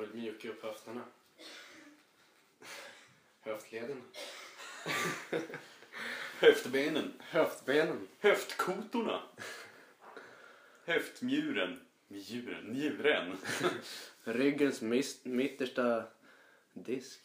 [0.00, 1.04] vill mjuka upp höfterna.
[3.40, 4.02] Höftleden.
[6.38, 7.12] Höftbenen.
[7.20, 8.08] Höftbenen.
[8.20, 9.22] Höftkotorna.
[10.84, 11.80] Höftmjuren.
[12.08, 12.64] Mjuren.
[12.64, 13.36] Njuren.
[14.24, 14.82] Ryggens
[15.22, 16.04] mittersta
[16.72, 17.20] disk.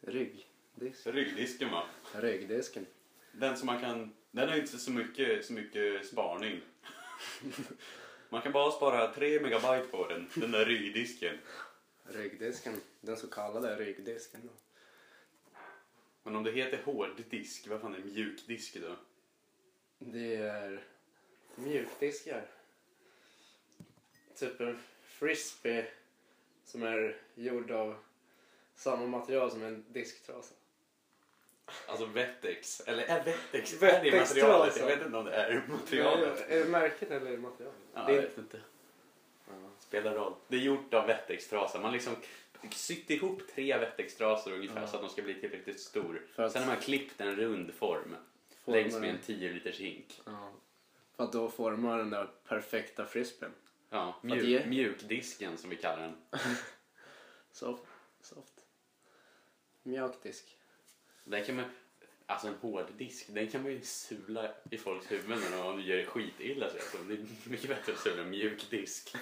[0.00, 1.06] Ryggdisk.
[1.06, 1.84] Ryggdisken va.
[2.12, 2.86] Ryggdisken.
[3.32, 4.14] Den som man kan...
[4.30, 6.60] Den har inte så mycket, så mycket sparning.
[8.30, 10.28] Man kan bara spara 3 megabyte på den.
[10.34, 11.38] Den där ryggdisken.
[12.08, 12.80] Ryggdisken.
[13.00, 14.40] Den så kallade ryggdisken.
[14.44, 14.52] då.
[16.22, 18.96] Men om det heter hårddisk, vad fan är mjukdisk då?
[19.98, 20.84] Det är
[21.54, 22.46] mjukdiskar.
[24.34, 25.86] Typ en frisbee
[26.64, 27.96] som är gjord av
[28.74, 30.54] samma material som en disktrasa.
[31.86, 32.80] Alltså Wettex.
[32.80, 34.76] Eller är Wettex är det materialet?
[34.78, 36.50] Jag vet inte om det är materialet.
[36.50, 37.80] Är det märket eller är det materialet?
[37.94, 38.60] Ja, det jag vet inte.
[39.88, 40.34] Spelar roll.
[40.48, 41.80] Det är gjort av Wettex-trasa.
[41.80, 42.16] Man liksom
[42.72, 44.86] sytt ihop tre Wettex-trasor ungefär Ja.
[44.86, 46.26] så att de ska bli tillräckligt stor.
[46.34, 48.16] För att- Sen har man klippt en rund form
[48.64, 50.20] Formar längs med en 10 liters hink.
[50.24, 50.52] Ja.
[51.16, 53.52] För att då formar den där perfekta frisbeen.
[53.90, 56.16] Ja, mjuk, ge- mjukdisken som vi kallar den.
[57.52, 57.82] Soft.
[58.20, 58.52] Soft.
[59.82, 60.56] Mjukdisk.
[61.24, 61.64] Den kan man,
[62.26, 66.70] alltså en hårddisk, den kan man ju sula i folks huvuden och gör det skitilla.
[66.70, 69.16] Så alltså, det är mycket bättre att sula en mjuk disk.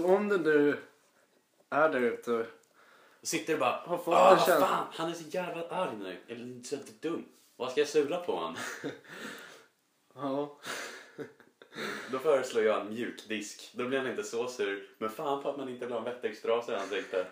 [0.00, 0.76] Så om du nu
[1.70, 2.46] är där ute och
[3.22, 6.16] sitter och bara, Har fått "Åh, en känsla." fan, han är så jävla arg nu.
[6.28, 7.24] Eller så inte dum.
[7.56, 8.56] Vad ska jag sula på han?
[10.14, 10.56] Ja.
[12.12, 13.70] Då föreslår jag en mjuk disk.
[13.74, 14.88] Då blir han inte så sur.
[14.98, 17.26] Men fan på att man inte vill ha en Wettex-trasa i ansiktet.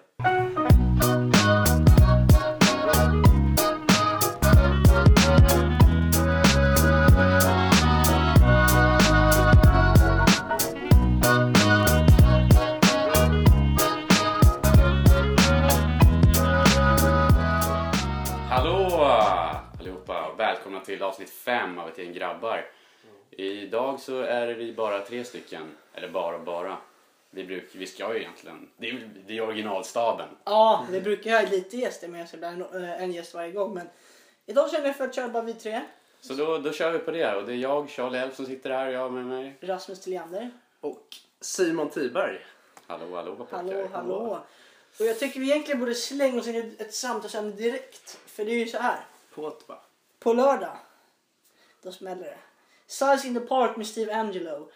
[21.49, 22.67] Fem av ett gäng grabbar.
[23.31, 26.77] Idag så är vi bara tre stycken, eller bara bara.
[27.31, 30.29] Vi, bruk, vi ska ju egentligen, det är, det är originalstaben.
[30.45, 33.75] Ja, vi brukar ha lite gäster med oss ibland, eh, en gäst varje gång.
[33.75, 33.89] Men
[34.47, 35.81] idag känner jag för att köra bara vi tre.
[36.21, 38.71] Så då, då kör vi på det och det är jag, Charlie Elf som sitter
[38.71, 39.57] här jag med mig.
[39.61, 40.51] Rasmus Tilliander.
[40.81, 42.39] Och Simon Tiberg.
[42.87, 43.57] Hallå hallå pojkar.
[43.57, 44.41] Hallå, hallå.
[44.99, 48.19] Och jag tycker vi egentligen borde slänga oss in i ett samtalsämne direkt.
[48.27, 49.01] För det är ju så här.
[49.35, 49.79] Bara.
[50.19, 50.77] På lördag,
[51.83, 52.37] då smäller det.
[52.87, 54.71] Size in the Park med Steve Angelo.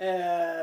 [0.00, 0.06] Eh,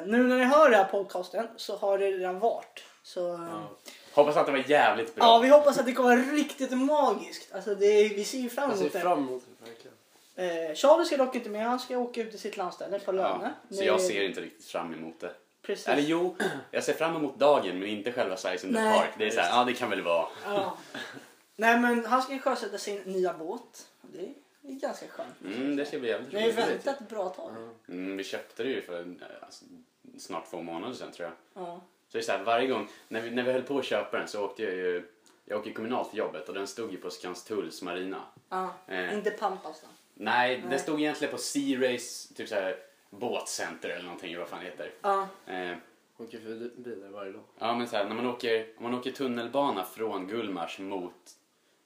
[0.05, 2.83] nu när ni hör den här podcasten så har det redan varit.
[3.03, 3.69] Så, eh, Ja.
[4.13, 5.25] Hoppas att det var jävligt bra.
[5.25, 7.55] ja, vi hoppas att det kommer vara riktigt magiskt.
[7.55, 8.99] Alltså det, vi ser ju fram ser emot det.
[8.99, 10.69] fram emot det verkligen.
[10.69, 11.65] Eh, Charlie ska dock inte med.
[11.65, 13.53] Han ska åka ut till sitt landställe på Ja, Lönne.
[13.71, 15.31] så jag ser inte riktigt fram emot det.
[15.61, 15.87] Precis.
[15.87, 16.35] Eller jo,
[16.71, 18.99] jag ser fram emot dagen men inte själva Size in the Nej.
[18.99, 19.09] Park.
[19.17, 20.27] Det är så här, ja det kan väl vara.
[20.45, 20.77] Ja.
[21.55, 23.87] Nej men han ska sjösätta sin nya båt.
[24.01, 24.33] Det är,
[24.67, 25.41] det är ganska skönt.
[25.45, 27.51] Mm, det ska bli jävligt Vi har ju väntat ett bra tag.
[27.87, 29.65] Mm, vi köpte det ju för alltså,
[30.17, 31.63] snart två månader sedan tror jag.
[31.63, 31.81] Ja.
[32.07, 34.17] Så det är så här, varje gång, när vi, när vi höll på att köpa
[34.17, 35.07] den så åkte jag ju,
[35.45, 38.21] jag åker kommunalt för jobbet och den stod ju på Skanstulls marina.
[38.49, 38.73] Ja.
[38.87, 39.13] Eh.
[39.13, 39.87] Inte Pampas då.
[40.13, 40.69] Nej, Nej.
[40.69, 42.77] den stod egentligen på Sea Race, typ så här
[43.09, 44.91] båtcenter eller någonting, vad fan det heter.
[45.01, 45.27] Ja.
[45.45, 45.77] Eh,
[46.17, 47.41] Åker förbi där varje dag.
[47.59, 51.13] ja men så här, när man åker, om man åker tunnelbana från Gullmars mot,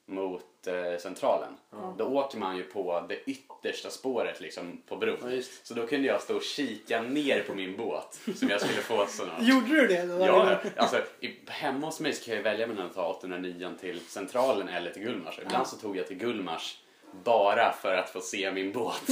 [0.10, 1.54] mot eh, centralen.
[1.98, 5.18] Då åker man ju på det yttersta spåret liksom på bron.
[5.22, 5.42] Ja.
[5.64, 9.06] Så då kunde jag stå och kika ner på min båt som jag skulle få
[9.08, 9.34] sådana.
[9.42, 10.26] Gjorde du det?
[10.26, 14.00] Ja, alltså, i, hemma hos mig så kan jag välja mellan att ta 809 till
[14.00, 15.40] Centralen eller till Gullmars.
[15.40, 16.78] Ibland så tog jag till Gullmars
[17.24, 19.10] bara för att få se min båt.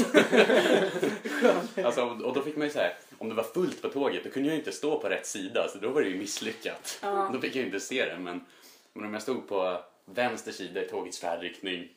[1.85, 4.49] alltså, och då fick man ju säga, om det var fullt på tåget då kunde
[4.49, 6.99] jag inte stå på rätt sida så då var det ju misslyckat.
[7.01, 7.29] Ja.
[7.33, 8.45] Då fick jag inte se det men,
[8.93, 9.79] men om jag stod på
[10.13, 11.89] vänster sida i tågets färdriktning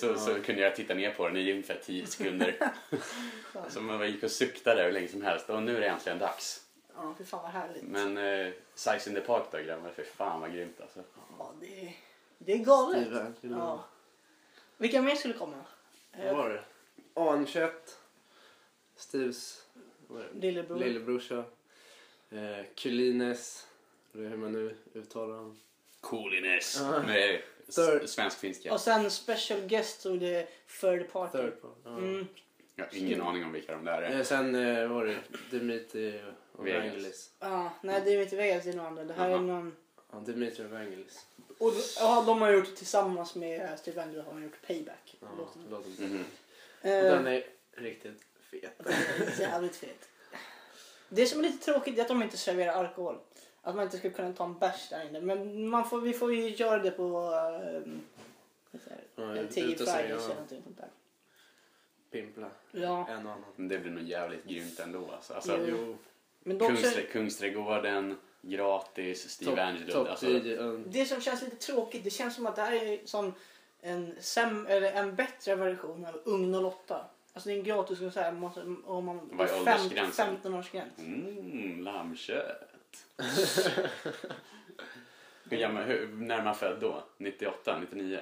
[0.00, 2.72] så, så kunde jag titta ner på den i ungefär 10 sekunder.
[3.68, 6.62] så man gick och suktade hur länge som helst och nu är det äntligen dags.
[6.94, 7.82] Ja, fy fan vad härligt.
[7.82, 11.02] Men eh, Size in the Park då grabbar, för fan vad grymt alltså.
[11.38, 11.96] Ja, det, är-
[12.38, 13.08] det är galet.
[13.08, 13.58] Angelo.
[13.58, 13.84] Ja.
[14.76, 15.64] Vilka mer skulle komma?
[16.24, 16.62] Vad var det?
[17.14, 17.70] AN21.
[18.96, 19.62] Steves?
[20.32, 20.78] Lillebror.
[20.78, 21.44] lillebrorsa.
[22.30, 23.66] Eh, Kulines.
[24.14, 25.58] Eller hur man nu uttalar honom.
[26.10, 26.80] Cooliness.
[27.06, 27.40] Med
[27.74, 28.02] Third.
[28.04, 28.72] s- svensk-finska.
[28.72, 30.46] Och sen special guest så det är
[30.80, 31.38] third party.
[31.38, 31.76] Third part.
[31.84, 31.90] Ja.
[31.90, 32.26] Mm.
[32.76, 34.16] Jag har ingen aning om vilka de där är.
[34.18, 35.16] Eh, sen eh, var det
[35.50, 36.20] Dimitri
[36.52, 36.84] och Vegas.
[36.84, 37.30] Vangelis.
[37.38, 39.06] Ja, nej det är inte Vegas, är någon annan.
[39.06, 39.40] Det här är Jaha.
[39.40, 39.76] någon...
[40.12, 41.26] Ja, Dimitri och Vangelis.
[41.58, 45.16] Och, ja, de har gjort tillsammans med Steve Angelo har de gjort Payback.
[45.20, 45.62] Ja, Låten.
[45.70, 45.92] låten.
[45.98, 46.24] Mhm.
[46.80, 47.44] Och Eh, den är
[47.76, 48.80] riktigt fet.
[49.38, 50.08] jävligt fet.
[51.08, 53.18] Det som är lite tråkigt är att de inte serverar alkohol.
[53.66, 55.20] Att man inte ska kunna ta en bärs där inne.
[55.20, 58.00] Men man får, vi får ju göra det på um,
[59.16, 59.98] Ja, en säga, Fridays ja.
[59.98, 60.88] eller någonting sånt där.
[62.10, 62.46] Pimpla.
[62.72, 63.44] Ja, En och annan.
[63.56, 65.34] Men det blir nog jävligt grymt ändå alltså.
[65.34, 65.76] alltså Jo.
[65.86, 65.96] Jo.
[66.40, 70.26] men dock så, Kungsträ, Kungsträdgården, gratis, Steve Top- alltså,
[70.86, 73.32] det som känns lite tråkigt, det känns som att det här är som
[73.80, 77.04] en, säm, eller en bättre version av Ung 08.
[77.32, 80.36] Alltså det är en gratis konsert måste- om man Vad är åldersgränsen?
[80.42, 80.98] 15-årsgräns.
[80.98, 82.62] Mm, lammkött.
[85.50, 87.04] hur gammal, hur, när är man född då?
[87.18, 88.20] 98, 99?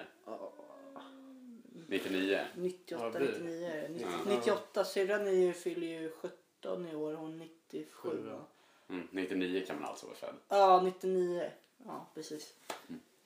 [1.89, 2.41] 99?
[2.55, 4.07] 98, Ja, det blir- 99.
[4.27, 4.31] Ja.
[4.35, 7.87] 98, syrran är ju- fyller ju 17 i år, hon är 97.
[7.93, 8.47] Sju, ja.
[8.95, 10.35] Mm, 99 kan man alltså vara född.
[10.49, 11.51] Ja, 99.
[11.87, 12.53] Ja, precis.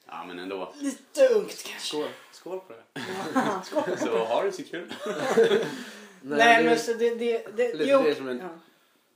[0.06, 0.75] Ja men ändå.
[0.81, 1.81] Lite ungt kanske.
[1.89, 2.09] Skål.
[2.33, 3.00] Skål på det.
[3.65, 3.99] Skål.
[3.99, 4.93] Så har det så kul.
[5.06, 5.62] Nej,
[6.23, 7.15] det men är så det...
[7.15, 8.49] det, det lite åker- det som en- ja,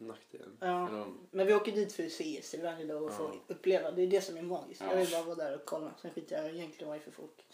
[0.06, 0.48] nackdel.
[0.60, 1.06] ja.
[1.30, 3.54] Men vi åker dit för att se Silvangelo och få Ja.
[3.54, 3.90] uppleva.
[3.90, 4.80] Det är det som är magiskt.
[4.84, 4.90] Ja.
[4.90, 5.90] Jag vill bara vara där och kolla.
[6.02, 7.46] Sen skiter jag egentligen vad det är för folk.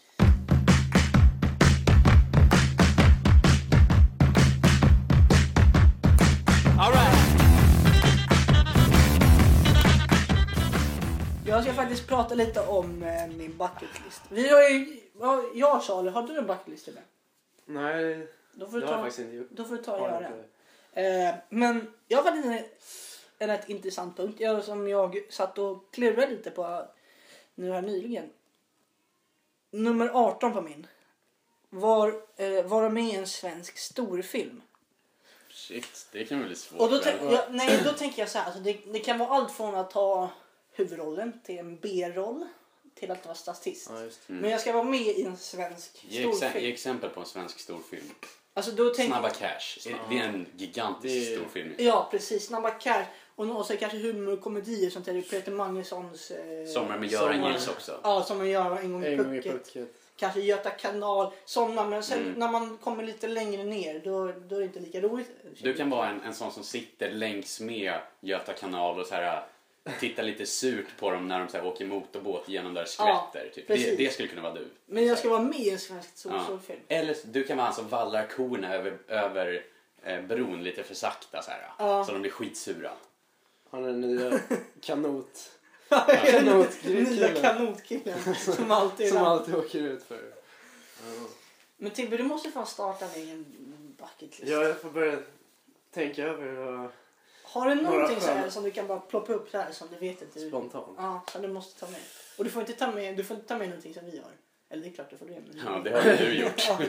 [11.45, 14.21] Jag ska faktiskt prata lite om eh, min bucket list.
[14.29, 17.01] Vi har ju, ja, jag Charlie, har du en bucket list eller?
[17.65, 19.47] nej, Då får det du har jag ta, faktiskt inte gjort.
[19.51, 20.43] då får du ta och göra jag det.
[20.93, 22.63] Eh, men jag var en,
[23.37, 26.85] en rätt intressant punkt jag, som jag satt och klurade lite på
[27.55, 28.29] nu här nyligen.
[29.71, 30.87] Nummer 18 på min.
[31.69, 34.61] Var, eh, vara med i en svensk storfilm.
[35.49, 36.81] Shit, det kan bli svårt.
[36.81, 39.29] Och då, tänk, jag, nej, då tänker jag så här, alltså det, det kan vara
[39.29, 40.31] allt från att ta
[40.71, 42.47] huvudrollen till en B-roll
[42.95, 43.89] till att vara statist.
[43.93, 44.29] Ja, just.
[44.29, 44.41] Mm.
[44.41, 46.63] Men jag ska vara med i en svensk Ge, storfilm.
[46.63, 48.11] ge exempel på en svensk storfilm.
[48.53, 49.87] Alltså då tänk, Snabba Cash.
[49.87, 51.73] Är- Det är en gigantisk Det är- storfilm.
[51.77, 52.45] Ja, precis.
[52.47, 53.05] Snabba cash.
[53.35, 55.21] Och, och så kanske humor och komedier sånt där.
[55.21, 56.31] Peter Magnussons...
[56.31, 57.99] Eh, Sommar med Göran Sommar- Gills också.
[58.03, 59.73] Ja, som man gör en gång i gång i pucket.
[59.73, 59.95] pucket.
[60.15, 61.31] Kanske Göta kanal.
[61.45, 62.33] Såna, men sen Mm.
[62.33, 65.29] när man kommer lite längre ner då, då är det inte lika roligt.
[65.61, 69.43] Du kan vara en, en sån som sitter längs med Göta kanal och så här
[69.99, 73.49] tittar lite surt på dem när de så här, åker motorbåt genom där det skvätter.
[73.55, 73.67] typ.
[73.67, 74.67] det, det skulle kunna vara du.
[74.85, 76.45] Men jag ska vara med i en svensk Ja.
[76.47, 76.79] solfilm.
[76.87, 79.63] Eller du kan vara han som vallar korna över, över
[80.03, 81.71] eh, bron lite för sakta så här.
[81.79, 82.05] Ja.
[82.05, 82.91] Så de blir skitsura.
[83.69, 84.39] Han är den nya
[84.81, 85.51] kanot.
[85.89, 87.41] Nya Kanotkillen.
[87.41, 90.15] kanotkillen som alltid Som alltid åker ut för.
[91.05, 91.27] Ja.
[91.77, 93.45] Men Tibbe, du måste fan starta en egen
[93.97, 94.51] bucket list.
[94.51, 95.17] Ja, jag får börja
[95.93, 96.89] tänka över vad
[97.49, 99.95] Har du någonting så här som du kan bara ploppa upp så här som du
[99.95, 100.47] vet att du...
[100.47, 100.87] spontant.
[100.97, 102.01] Ja, som du måste ta med.
[102.37, 104.31] Och du får inte ta med, du får inte ta med någonting som vi har.
[104.69, 105.41] Eller det är klart du får det.
[105.47, 106.67] Men Ja, det har ju du gjort.
[106.67, 106.79] ja,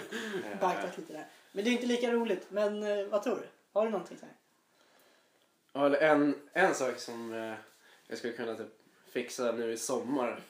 [0.60, 1.26] bajtat lite där.
[1.52, 2.46] Men det är inte lika roligt.
[2.48, 3.46] Men eh, vad tror du?
[3.72, 4.34] Har du någonting så här?
[5.72, 7.54] Ja, eller en, en sak som eh,
[8.06, 8.80] jag skulle kunna typ
[9.10, 10.40] fixa nu i sommar.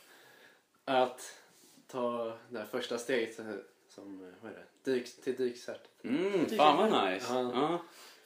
[0.86, 1.36] är Att
[1.86, 3.44] ta det här första steget eh,
[3.88, 4.90] som, eh, vad är det?
[4.92, 5.80] Dyk, till dykcert.
[6.04, 7.26] Mm, fan vad nice.
[7.32, 7.50] Ja.
[7.54, 7.78] Ja.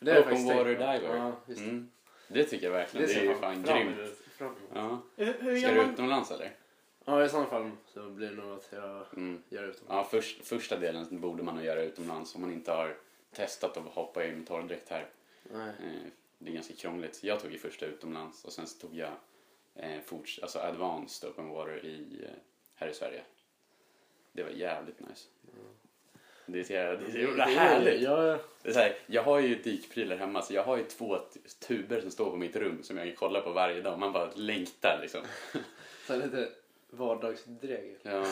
[0.05, 1.17] Det är Open water diver.
[1.17, 1.69] Ja, just det.
[1.69, 1.91] Mm.
[2.29, 3.07] Det tycker jag verkligen.
[3.07, 4.19] Det, ser är ju fan fram grymt.
[4.39, 4.55] fram.
[4.75, 4.99] Ja.
[5.17, 5.91] Hur, Ska du man?
[5.93, 6.57] utomlands eller?
[7.05, 9.43] Ja, i sådana fall så blir det nog att jag Mm.
[9.49, 9.83] gör utomlands.
[9.89, 12.97] Ja, först, första delen borde man nog göra utomlands om man inte har
[13.33, 15.07] testat att hoppa i med torrdräkt här.
[15.53, 15.69] Nej.
[15.69, 17.25] Eh, Det är ganska krångligt.
[17.25, 19.11] Jag tog ju första utomlands och sen så tog jag
[19.75, 22.31] eh, forts, alltså advanced open water i, eh,
[22.75, 23.23] här i Sverige.
[24.33, 25.29] Det var jävligt nice.
[26.47, 28.03] Det är så jävla, det är så jävla härligt.
[28.03, 31.19] Ja, Det är så här, jag har ju dykprylar hemma så jag har ju två
[31.69, 33.99] tuber som står på mitt rum som jag kan kolla på varje dag.
[33.99, 35.21] Man bara längtar liksom.
[36.07, 36.49] så här lite
[36.91, 37.99] vardagsdrägel.
[38.03, 38.27] Ja,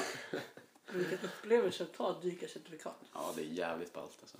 [0.92, 2.96] Vilken upplevelse att ta ett dykarcertifikat.
[3.14, 4.38] ja det är jävligt ballt alltså.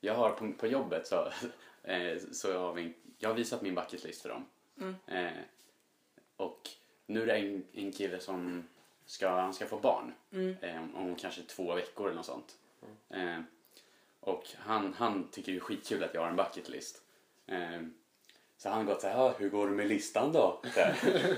[0.00, 1.28] Jag har på, på jobbet så,
[1.82, 4.44] eh, så jag, har min, jag har visat min bucket list för dem.
[4.80, 4.94] Mm.
[5.06, 5.42] Eh,
[6.36, 6.68] och
[7.06, 8.64] nu är det en, en kille som
[9.06, 10.56] ska, han ska få barn Mm.
[10.62, 12.54] eh, om, kanske två veckor eller något sånt.
[13.14, 13.40] Eh,
[14.20, 17.02] och han, han tycker det är skitkul att jag har en bucket list.
[17.46, 17.80] Eh,
[18.56, 20.60] så han gått så här, "Ja, hur går det med listan då?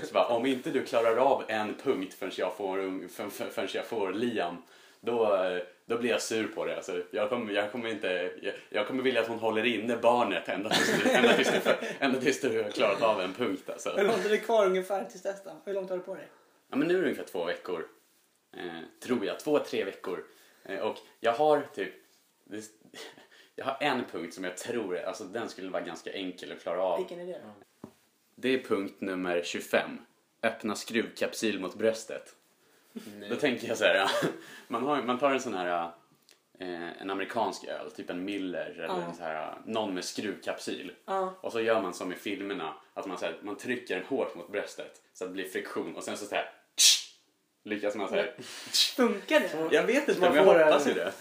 [0.03, 3.67] Så, bara, om inte du klarar av en punkt förrän jag får, för, för, förrän
[3.73, 4.63] jag får Liam,
[5.01, 5.39] då,
[5.85, 6.75] då blir jag sur på det.
[6.75, 10.49] Alltså, jag, kommer, jag, kommer inte, jag, jag kommer vilja att hon håller inne barnet
[10.49, 11.59] ända tills du, ända tills du,
[11.99, 13.69] ända tills du har klarat av en punkt.
[13.69, 13.89] Alltså.
[13.97, 15.51] Hur långt är det kvar ungefär tills dess då?
[15.65, 16.27] Hur långt har du på dig?
[16.69, 17.87] Ja, men nu är det ungefär två veckor.
[18.57, 19.39] Eh, tror jag.
[19.39, 20.25] Två, tre veckor.
[20.63, 21.93] Eh, och jag har typ...
[22.43, 22.63] Det,
[23.55, 26.83] jag har en punkt som jag tror, alltså den skulle vara ganska enkel att klara
[26.83, 26.97] av.
[26.97, 27.89] Vilken är det då?
[28.35, 29.89] Det är punkt nummer 25.
[30.43, 32.35] Öppna skruvkapsyl mot bröstet.
[33.29, 34.09] Då tänker jag så här,
[34.67, 35.91] man, har, man tar en sån här
[36.59, 39.01] eh, en amerikansk öl, typ en Miller eller Ja.
[39.01, 40.91] en så här, någon med skruvkapsyl.
[41.05, 41.33] Ja.
[41.41, 44.35] Och så gör man som i filmerna, att man, så här, man trycker den hårt
[44.35, 46.49] mot bröstet så att det blir friktion och sen så, så här,
[47.67, 48.33] lyckas man så här.
[48.95, 49.75] Funkar det?
[49.75, 51.11] Jag vet inte, Man men jag får hoppas en- ju det.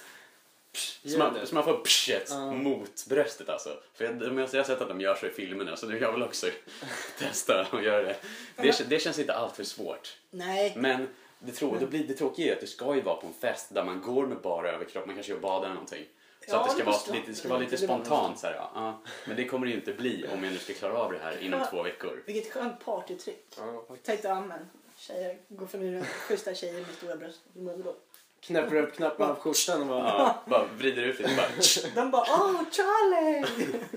[1.13, 2.53] Så man, så man får pshet Ja.
[2.53, 3.77] mot bröstet alltså.
[3.95, 6.23] För jag, jag har sett att de gör så i filmerna så nu jag väl
[6.23, 6.47] också
[7.19, 8.17] testa och göra det.
[8.57, 10.17] Det, det känns inte allt för svårt.
[10.31, 10.73] Nej.
[10.77, 13.33] Men det, trå, det, blir, det tråkiga är att det ska ju vara på en
[13.41, 16.05] fest där man går med bara överkropp, man kanske gör badar eller någonting.
[16.49, 18.55] Så Ja, att det ska, det vara lite, det ska vara lite spontant så här,
[18.55, 18.71] ja.
[18.75, 19.01] ja.
[19.27, 21.39] Men det kommer det ju inte bli om jag nu ska klara av det här
[21.43, 22.23] inom två veckor.
[22.27, 23.45] Vilket skönt partytrick.
[23.59, 23.85] Ja.
[24.03, 24.59] Tänkte, ja men
[25.07, 27.41] tjejer går förbi schyssta tjejer med stora bröst.
[27.53, 27.97] Men då-
[28.41, 29.99] Knäpper upp knappen av skjortan och bara...
[30.09, 31.95] Ja, bara vrider ut lite bara.
[32.05, 33.45] De bara åh Charlie!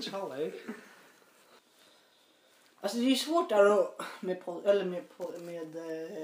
[0.10, 0.52] Charlie.
[2.80, 5.04] Alltså det är ju svårt där att, med, eller med,
[5.40, 5.76] med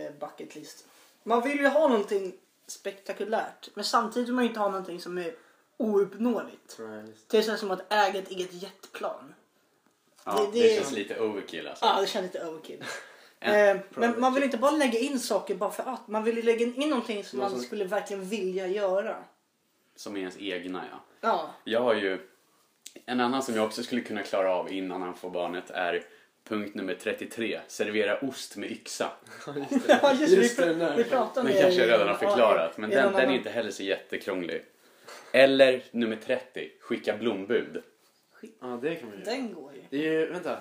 [0.06, 0.84] eh, bucket list.
[1.22, 2.32] Man vill ju ha någonting
[2.66, 5.34] spektakulärt men samtidigt vill man ju inte ha någonting som är
[5.76, 6.78] ouppnåeligt.
[7.06, 7.28] Just.
[7.28, 9.34] Det är som att äga ett eget jetplan.
[10.24, 11.84] Ja, Det- det, det- känns lite overkill alltså.
[11.84, 12.84] Ja, det känns lite overkill.
[13.40, 16.08] Eh, men man vill inte bara lägga in saker bara för att.
[16.08, 19.16] Man vill ju lägga in någonting som Någon man som- skulle verkligen vilja göra.
[19.96, 21.00] Som är ens egna ja.
[21.20, 21.50] Ja.
[21.64, 22.18] Jag har ju
[23.06, 26.04] en annan som jag också skulle kunna klara av innan han får barnet är
[26.44, 27.60] punkt nummer 33.
[27.68, 29.10] Servera ost med yxa.
[29.88, 32.78] Ja, just, Just vi, det, vi pratade Den med- kanske jag redan har ja, förklarat
[32.78, 34.64] men den, den är inte heller så jättekrånglig.
[35.32, 36.70] Eller nummer 30.
[36.80, 37.82] Skicka blombud.
[38.60, 39.24] Ja, det kan man ju.
[39.24, 39.80] Den går ju.
[39.90, 40.58] Det är ju, vänta.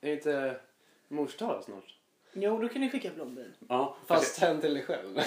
[0.00, 0.60] Är inte
[1.08, 1.97] mors dag snart?
[2.40, 3.52] Jo, då kan ni skicka blombud.
[3.68, 5.16] Ja, Fast hem till dig själv.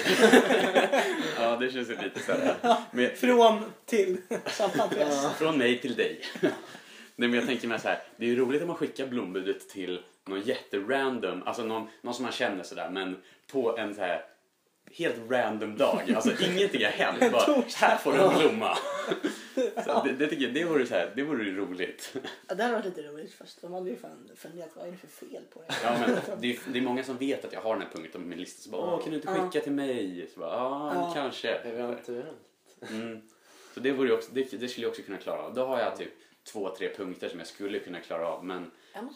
[1.40, 2.56] ja det känns ju lite sådär.
[2.92, 5.26] Men, Från till samma adress.
[5.38, 6.22] Från mig till dig.
[7.16, 9.70] Nej men jag tänker mig så här, det är ju roligt om man skickar blombudet
[9.70, 13.18] till någon jätterandom, alltså någon, någon som man känner sådär men
[13.52, 14.26] på en så här
[14.94, 16.12] helt random dag.
[16.16, 17.32] Alltså ingenting har hänt.
[17.32, 18.78] Bara, här får du en blomma.
[19.86, 22.16] Så det, det tycker jag, det vore så här, det vore ju roligt.
[22.48, 24.98] Ja, det hade varit lite roligt fast de hade ju fan funderat vad är det
[24.98, 25.74] för fel på det?
[25.84, 28.22] Ja, men det, är, det är många som vet att jag har den här punkten
[28.22, 28.62] på min lista.
[28.62, 30.30] Så bara, Åh, kan du inte skicka till mig?
[30.34, 31.50] Så bara, ja, kanske.
[31.50, 32.38] Eventuellt.
[32.90, 33.22] Mm.
[33.74, 35.54] Så det, vore också, det, det skulle jag också kunna klara av.
[35.54, 38.46] Då har jag typ två, tre punkter som jag skulle kunna klara av.
[38.46, 38.72] Men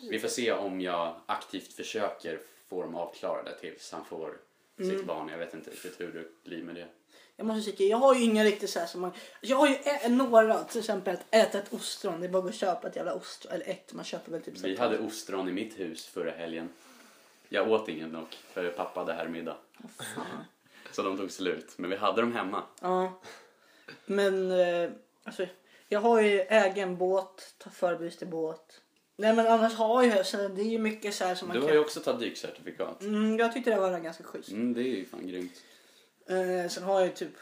[0.10, 2.40] vi får se om jag aktivt försöker
[2.70, 4.38] få dem avklarade tills han får
[4.78, 5.30] sitt barn.
[5.30, 6.88] Jag vet inte riktigt hur det blir med det.
[7.36, 7.84] Jag måste kika.
[7.84, 9.12] Jag har ju inga riktigt så här som man...
[9.42, 12.20] Jag har ju ä- några, till exempel att äta ett ostron.
[12.20, 13.52] Det är bara att gå och köpa ett jävla ostron.
[13.54, 16.70] Eller ett, man köper väl typ Vi hade ostron i mitt hus förra helgen.
[17.50, 19.58] Jag åt ingen dock, för pappa hade här middag.
[20.92, 21.74] Så de tog slut.
[21.78, 22.64] Men vi hade dem hemma.
[22.82, 23.20] Ja.
[24.06, 24.92] Men eh,
[25.24, 25.48] alltså,
[25.90, 28.82] jag har ju egen båt, tar förbevis till båt.
[29.18, 31.64] Nej men annars har jag så det är ju mycket så här som man Du
[31.64, 33.02] har ju också tagit dykcertifikat.
[33.02, 34.52] Mm, jag tyckte det var ganska schysst.
[34.52, 35.62] Mm, det är ju fan grymt.
[36.26, 37.34] Eh, sen har jag ju typ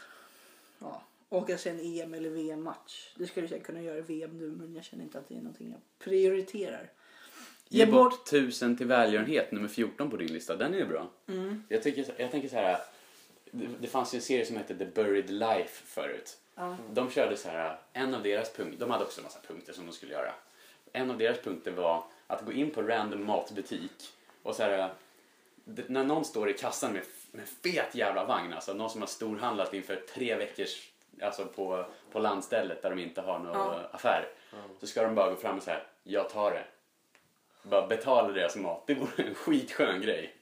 [0.78, 3.12] ja, åka se en EM eller VM-match.
[3.16, 5.38] Det skulle jag kunna göra i VM nu men jag känner inte att det är
[5.38, 6.90] någonting jag prioriterar.
[7.68, 10.56] Ge Ge bort tusen till välgörenhet, nummer 14 på din lista.
[10.56, 11.10] Den är ju bra.
[11.26, 11.62] Mm.
[11.68, 12.78] Jag, tycker, jag tänker så här.
[13.50, 16.38] Det, det fanns ju en serie som hette The Buried Life förut.
[16.54, 16.76] Ja.
[16.92, 19.86] De körde så här, en av deras punkter, de hade också en massa punkter som
[19.86, 20.32] de skulle göra.
[20.96, 23.92] En av deras punkter var att gå in på random matbutik
[24.42, 24.90] och så här,
[25.64, 29.74] när någon står i kassan med, med fet jävla vagn, alltså någon som har storhandlat
[29.74, 30.88] inför tre veckors,
[31.22, 33.80] alltså på, på landstället där de inte har någon Ja.
[33.92, 34.28] affär.
[34.80, 36.64] Så ska de bara gå fram och säga, jag tar det.
[37.62, 38.82] Bara betala deras mat.
[38.86, 40.34] Det vore en skitskön grej.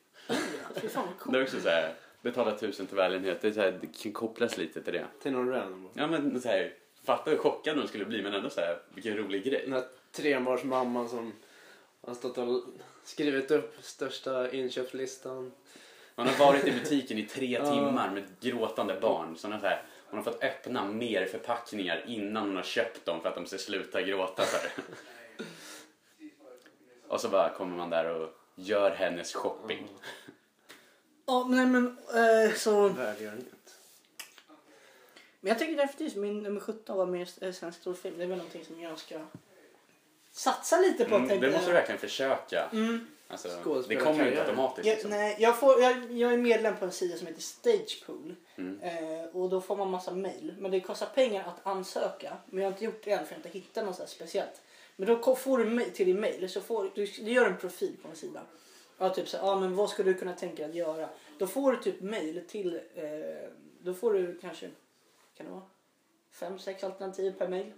[1.19, 1.33] Coolt.
[1.33, 4.13] Det är också så här, betala tusen till välgörenhet, det, är så här, det kan
[4.13, 5.07] kopplas lite till det.
[5.23, 5.89] Till någon random.
[5.95, 9.17] Ja men så här, fatta hur chockad de skulle bli men ändå så här, vilken
[9.17, 9.65] rolig grej.
[10.13, 11.33] Trebarnsmamman som
[12.01, 12.63] har stått och
[13.05, 15.53] skrivit upp största inköpslistan.
[16.15, 19.37] Man har varit i butiken i tre timmar med gråtande barn.
[19.37, 23.29] Så så här, hon har fått öppna mer förpackningar innan hon har köpt dem för
[23.29, 24.43] att de ska sluta gråta.
[24.43, 24.73] Så här.
[27.09, 29.89] Och så bara kommer man där och gör hennes shopping.
[31.27, 32.89] Ja, nej men eh, så...
[32.89, 33.79] Välgörenhet.
[35.41, 38.19] Men jag tycker definitivt min nummer 17 var mer eh, svensk storfilm.
[38.19, 39.19] Det är väl någonting som jag ska
[40.33, 41.15] satsa lite på.
[41.15, 41.57] Mm, tänkte det jag.
[41.57, 42.69] måste du verkligen försöka.
[42.73, 43.07] Mm.
[43.29, 43.49] Alltså,
[43.89, 44.87] det kommer ju inte automatiskt.
[44.87, 45.11] Jag, Liksom.
[45.11, 48.35] nej, jag, får, jag, jag är medlem på en sida som heter Stagepool.
[48.57, 48.81] Mm.
[48.81, 50.55] Eh, och då får man massa mail.
[50.59, 52.37] Men det kostar pengar att ansöka.
[52.47, 54.09] Men jag har inte gjort det än för jag har inte hittat något så här
[54.09, 54.61] speciellt.
[54.97, 56.51] Men då får du till din mail.
[56.51, 58.41] Så får, du, du gör en profil på en sida.
[58.99, 61.09] Ja, typ så ja, men vad skulle du kunna tänka dig att göra?
[61.39, 62.81] Då får du typ mail till...
[62.95, 63.05] Eh,
[63.81, 64.71] då får du kanske...
[65.37, 65.63] Kan det vara?
[66.31, 67.73] Fem, sex alternativ per mail.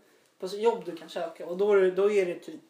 [0.44, 1.46] På så jobb du kan söka.
[1.46, 2.60] Och då, är det- då är det typ...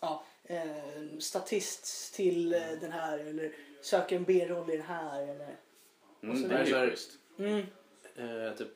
[0.00, 3.18] Ja, eh, statist till eh, den här.
[3.18, 5.22] Eller söker en B-roll i den här.
[5.22, 5.56] Eller,
[6.22, 7.10] Mm, det är schysst.
[7.38, 7.66] mm.
[8.16, 8.68] Eh, typ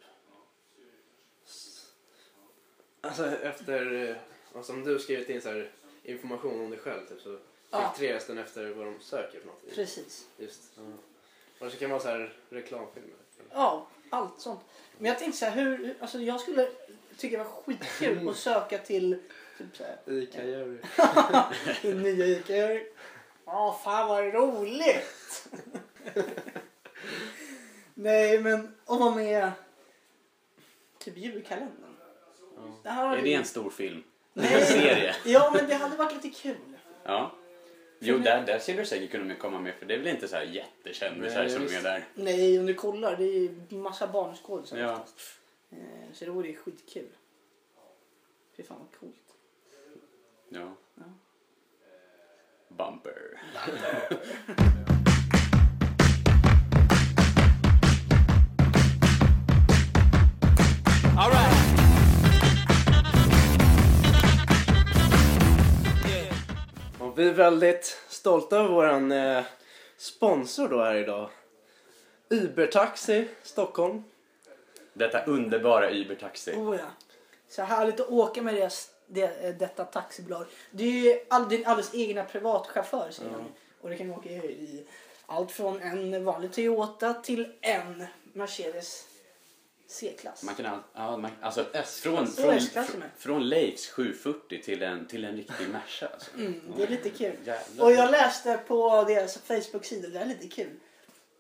[3.01, 4.17] Alltså efter, eh,
[4.59, 5.71] och som du skrivit in så här
[6.03, 7.39] information om dig själv typ, så
[7.71, 7.95] Ja.
[7.97, 9.75] filtreras den efter vad de söker för något.
[9.75, 10.27] Precis.
[10.39, 10.63] Just.
[10.77, 10.83] Ja.
[11.67, 13.11] Och så kan det vara så här reklamfilmer.
[13.51, 14.61] Ja, allt sånt.
[14.99, 16.69] Men jag tänkte så här, hur, alltså jag skulle
[17.19, 19.19] tycka det var skitkul att söka till
[19.59, 20.79] typ så här, Ica gör
[21.83, 22.57] din nya Ica.
[22.57, 22.83] Jag-
[23.47, 25.49] Ja, fan vad roligt!
[27.95, 29.53] Nej, men att vara med
[30.99, 31.97] typ julkalendern.
[32.83, 34.03] Det här hade Är det en stor film?
[34.33, 34.55] Nej.
[34.61, 35.15] En serie?
[35.25, 36.57] Ja, men det hade varit lite kul.
[37.05, 37.33] Ja.
[38.07, 40.37] Jo, där, där skulle du säkert kunna komma med för det är väl inte så
[40.37, 42.05] här jättekändisar Nej, som är där.
[42.15, 44.93] Nej, om du kollar, det är ju massa barnskådisar Ja.
[44.93, 45.19] oftast.
[45.71, 45.79] Eh,
[46.13, 47.09] Så det vore ju skitkul.
[48.57, 49.35] Fy fan vad coolt.
[50.49, 50.75] Ja.
[50.95, 51.05] Ja.
[52.69, 53.41] Bumper.
[67.15, 69.45] Och vi är väldigt stolta över våran eh,
[69.97, 71.31] sponsor då här idag.
[72.29, 74.05] Ubertaxi Stockholm.
[74.93, 76.53] Detta underbara Uber Taxi.
[76.53, 76.87] Oh ja.
[77.49, 80.47] Så härligt att åka med deras, det, eh, detta taxibolag.
[80.71, 83.45] Det är ju all, din alldeles egna privatchaufför säger de.
[83.81, 84.87] Och det kan åka i, i
[85.27, 89.07] allt från en vanlig Toyota till en Mercedes
[89.87, 90.43] C-klass.
[90.43, 91.65] Man kan all, ja, man, alltså,
[92.03, 96.07] från, från, S-klass från, Leifs 740 till en, till en riktig Merca.
[96.15, 96.31] Alltså.
[96.39, 97.37] Mm, det är lite kul.
[97.45, 97.85] Jävlar.
[97.85, 100.71] Och jag läste på deras Facebook-sida, det är lite kul.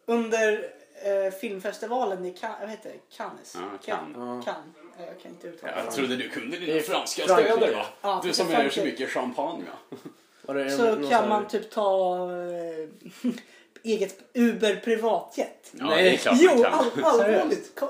[0.06, 0.70] Under
[1.04, 3.16] eh, filmfestivalen i Cannes, vad heter det?
[3.16, 3.54] Cannes?
[3.54, 4.16] Ja, Cannes.
[4.16, 4.42] Ja.
[4.52, 4.76] Cannes.
[4.98, 5.92] Eh, Jag kan inte uttala Jag det.
[5.92, 7.50] trodde du kunde dina är franska Frankrike.
[7.56, 7.86] städer va?
[8.00, 10.70] Ja, du det är som gör så mycket champagne va?
[10.70, 12.88] Så kan man typ ta eh,
[13.84, 15.72] eget Uber privatjet.
[15.72, 16.02] Ja, Nej.
[16.04, 17.82] det är klart Jo, all, allvarligt.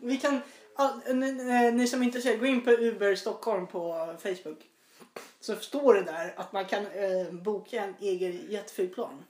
[0.00, 0.40] Vi kan,
[0.76, 4.58] all, ni, ni- ni som är intresserade, gå in på Uber Stockholm på Facebook.
[5.40, 9.24] Så står det där att man kan eh, boka en egen jetflygplan.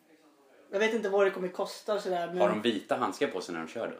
[0.70, 2.26] Jag vet inte vad det kommer kosta och sådär.
[2.26, 3.94] Men Har de vita handskar på sig när de kör då?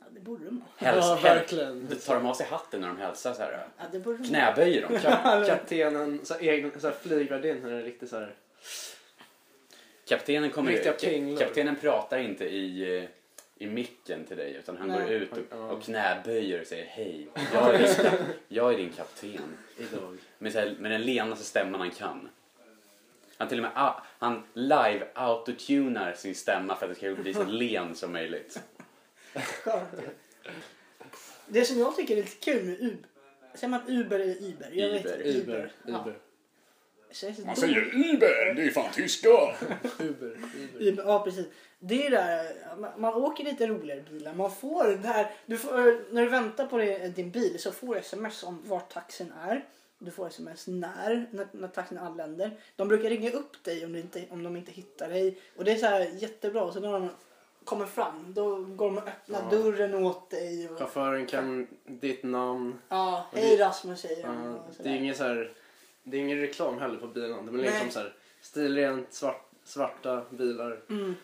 [0.00, 0.86] ja, det borde de ha.
[0.86, 1.88] Häls, Ja, häl- verkligen.
[2.06, 3.66] Tar de av sig hatten när de hälsar så här?
[3.78, 4.24] Ja, det borde de.
[4.24, 4.98] Knäböjer de?
[4.98, 8.34] Kap- Kaptenen, så här, egen, så här flygvärdinna är riktigt så här.
[10.12, 11.38] Kaptenen, kommer, Riktiga pinglor.
[11.38, 13.04] kaptenen pratar inte i, eh,
[13.56, 15.00] i micken till dig utan han Nej.
[15.00, 17.28] går ut och, och knäböjer och säger hej.
[17.54, 18.12] Jag är din,
[18.48, 19.56] jag är din kapten.
[19.76, 20.18] Idag.
[20.38, 22.28] Med, så här, med den lenaste stämman han kan.
[23.36, 27.34] Han till och med ah, han live autotunar sin stämma för att det ska bli
[27.34, 28.60] så len som möjligt.
[31.46, 33.08] Det som jag tycker är lite kul med Uber.
[33.54, 34.70] Säger man Uber eller Uber?
[34.72, 35.24] Jag vet Uber.
[35.24, 35.72] Uber.
[35.86, 36.00] Ja.
[36.00, 36.14] Uber.
[37.46, 39.28] Man säger Uber, det är fan tyska!
[39.98, 40.36] Uber.
[40.80, 41.02] Uber.
[41.06, 41.46] Ja precis.
[41.78, 42.46] Det är där,
[42.98, 44.34] man, åker lite roligare bilar.
[44.34, 47.94] Man får det här, du får, när du väntar på det- din bil så får
[47.94, 49.64] du sms om vart taxin är.
[49.98, 52.50] Du får sms när, när, när taxin anländer.
[52.76, 55.38] De brukar ringa upp dig om, du inte, om de inte hittar dig.
[55.56, 56.72] Och det är så här jättebra.
[56.72, 57.08] Så när de
[57.64, 59.56] kommer fram då går de och öppnar Ja.
[59.56, 60.68] dörren åt dig.
[60.68, 62.78] Och, Chauffören kan ditt namn.
[62.88, 64.54] ja, hej Rasmus säger de.
[64.54, 65.52] och det är ingen så här,
[66.02, 67.52] det är ingen reklam heller på bilarna.
[67.52, 70.80] Det är liksom så här stilrent svart, svarta bilar.
[70.90, 71.14] Mm.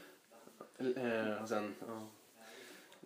[0.78, 2.06] Eh, och sen, ja.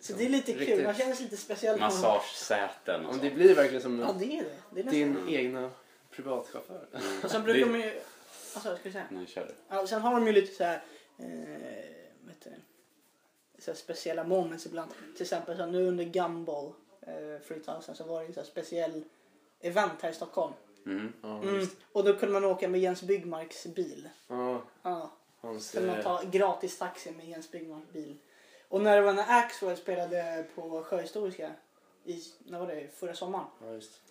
[0.01, 1.79] Så det är lite kul, Riktigt- man känner sig lite speciell.
[1.79, 3.21] man- Massagesäten och så.
[3.21, 4.49] Det blir verkligen som Ja det är det.
[4.71, 5.25] det är nästan.
[5.25, 5.69] din egna
[6.11, 6.85] privatchaufför.
[7.23, 8.01] Och sen brukar de ju,
[8.53, 9.05] alltså ska jag säga?
[9.09, 9.53] Nej, kör du.
[9.75, 10.75] Ja, sen har de ju lite så här,
[11.19, 11.25] eh,
[12.21, 13.61] vad heter det?
[13.61, 14.91] Så här speciella moments ibland.
[15.13, 19.03] Till exempel så nu under Gumball eh, 3000 så var det ju så här speciell
[19.61, 20.53] event här i Stockholm.
[20.85, 21.13] Mm.
[21.21, 21.67] Ja, Mm.
[21.91, 24.09] Och då kunde man åka med Jens Byggmarks bil.
[24.27, 28.15] ja Ja, hans, så kunde man ta gratis taxi med Jens Byggmarks bil.
[28.67, 31.51] Och när det var när Axwell spelade på Sjöhistoriska
[32.03, 33.45] i, när var det, förra sommaren.
[33.61, 34.01] ja, just.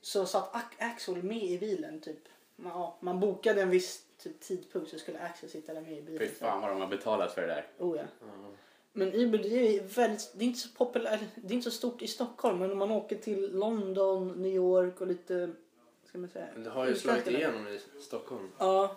[0.00, 2.28] Så satt Axel med i bilen typ.
[2.56, 6.02] Man, ja, man bokade en viss typ, tidpunkt så skulle Axel sitta där med i
[6.02, 6.28] bilen.
[6.28, 7.66] Fy fan vad de har betalat för det där.
[7.78, 8.02] Oh, ja.
[8.20, 8.50] Ja.
[8.92, 12.02] Men Uber det är, väldigt, det är inte så populärt, det är inte så stort
[12.02, 15.50] i Stockholm men om man åker till London, New York och lite,
[16.08, 16.46] ska man säga.
[16.54, 18.50] Men det har ju slagit igenom i Stockholm.
[18.58, 18.96] Ja,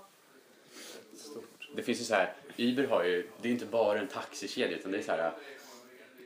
[1.15, 1.69] Stort.
[1.76, 4.91] Det finns ju så här, Uber har ju, det är inte bara en taxikedja utan
[4.91, 5.34] det är så här,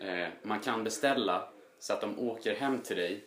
[0.02, 3.26] eh, man kan beställa så att de åker hem till dig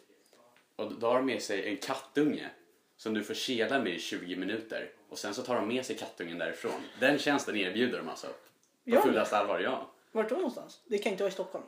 [0.77, 2.51] och då har de med sig en kattunge
[2.97, 5.97] som du får kela med i 20 minuter och sen så tar de med sig
[5.97, 6.81] kattungen därifrån.
[7.01, 8.27] Den tjänsten erbjuder de alltså.
[8.27, 8.35] På
[8.85, 9.91] de fullaste allvar, ja.
[10.13, 10.81] vart då någonstans?
[10.87, 11.65] Det kan inte vara i Stockholm.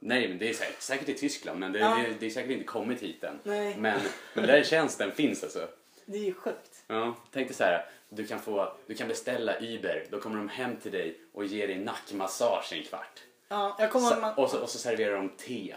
[0.00, 1.96] Nej, men det är säkert, säkert i Tyskland men det, Ja.
[2.08, 3.38] det, det är säkert inte kommit hit än.
[3.42, 3.76] Nej.
[3.78, 4.00] Men,
[4.34, 5.68] men den tjänsten finns alltså.
[6.04, 6.84] Det är ju sjukt.
[6.86, 7.86] Ja, tänk dig så här.
[8.08, 11.66] Du kan, få, du kan beställa Uber, då kommer de hem till dig och ger
[11.68, 13.20] dig nackmassage i en kvart.
[13.48, 15.74] Ja, jag kommer Så, man, och, så, och så serverar de te.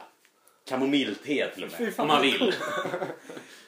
[0.65, 1.93] kamomillte till och med.
[1.97, 2.53] Om man vill.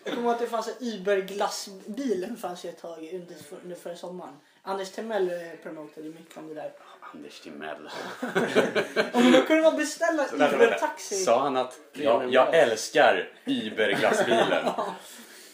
[0.04, 3.96] Jag kommer ihåg att det fanns en Uber-glassbilen fanns ju ett tag under, under förra
[3.96, 4.34] sommaren.
[4.64, 6.72] Anders Timell eh, promotade mycket om det där.
[7.14, 7.90] Anders Timell.
[9.14, 10.28] Om då kunde man beställa.
[10.34, 11.16] Uber-taxi.
[11.16, 14.72] Sa han att jag, jag älskar Uber-glassbilen?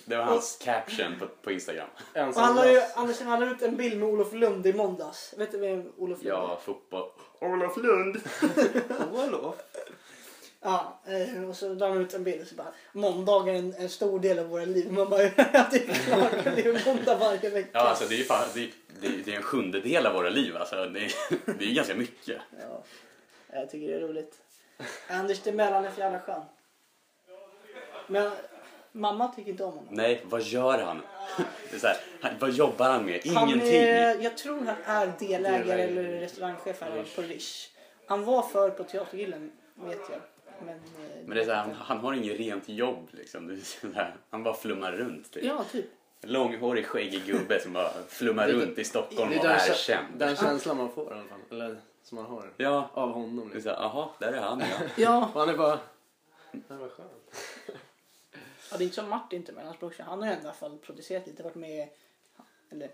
[0.05, 1.87] Det var hans caption på, på Instagram.
[2.13, 2.81] Och han la ju.
[2.95, 5.33] Anders han la ut en bild med Olof Lund i måndags.
[5.37, 6.39] Vet du vem Olof Lund är?
[6.39, 7.09] Ja, fotboll.
[7.41, 8.17] Olof Lund.
[9.13, 9.55] Olof.
[10.61, 13.73] Ja, eh, och så la han ut en bild och så bara måndagar är en,
[13.73, 14.91] en stor del av våra liv.
[14.91, 15.29] Man bara, ja
[15.71, 17.69] det är klart, det är måndag varje vecka.
[17.73, 20.29] Ja, alltså det är ju fan, det är, det är, det en sjundedel av våra
[20.29, 20.57] liv.
[20.57, 21.11] Alltså, det, är,
[21.59, 22.41] det är ganska mycket.
[22.59, 22.83] Ja,
[23.53, 24.35] jag tycker det är roligt.
[25.07, 26.41] Anders Timell han är för jävla skön.
[28.07, 28.31] Men
[28.91, 29.87] mamma tycker inte om honom.
[29.91, 31.01] Nej, vad gör han?
[31.69, 33.21] Det är så här, han vad jobbar han med?
[33.25, 33.75] Han Ingenting.
[33.75, 37.67] är, jag tror han är delägare eller restaurangchef här på Rish.
[38.07, 40.21] Han var för på Teatergrillen vet jag.
[40.65, 40.81] Men, eh,
[41.25, 43.47] Men det är så här, han, han har inget rent jobb liksom.
[43.47, 45.31] Det är så här, han bara flummar runt.
[45.31, 45.43] Typ.
[45.43, 45.85] Ja, typ.
[46.21, 49.73] Långhårig skäggig gubbe som bara flummar Det- runt i Stockholm Det är och är kä-
[49.73, 50.07] känd.
[50.17, 51.39] den känslan man får i alla fall.
[51.51, 53.35] Eller som man har Ja, av honom.
[53.35, 53.61] det är Liksom.
[53.61, 54.87] så här, aha, där är han ja.
[54.97, 55.79] Ja, Och han är bara...
[56.67, 57.05] Han var skön.
[58.71, 60.03] ja, det är inte som Martin inte med hans brorsa.
[60.03, 61.89] Han har i alla fall producerat lite, varit med
[62.69, 62.89] eller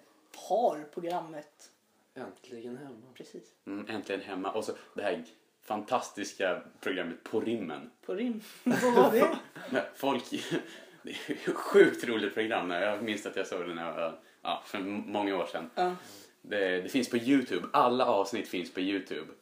[0.50, 1.70] har programmet
[2.16, 3.06] Äntligen hemma.
[3.14, 4.52] precis Mm, äntligen hemma.
[4.52, 5.24] Och så det här
[5.64, 7.92] fantastiska programmet På rimmen.
[8.06, 8.42] på rim.
[8.64, 9.86] Vad var det?
[9.96, 10.24] Folk,
[11.02, 12.70] det är ett sjukt roligt program.
[12.70, 15.70] Jag minns att jag såg det när jag var, ja, för många år sedan.
[15.76, 15.96] Ja.
[16.42, 17.68] Det, det finns på Youtube.
[17.74, 19.34] Alla avsnitt finns på Youtube.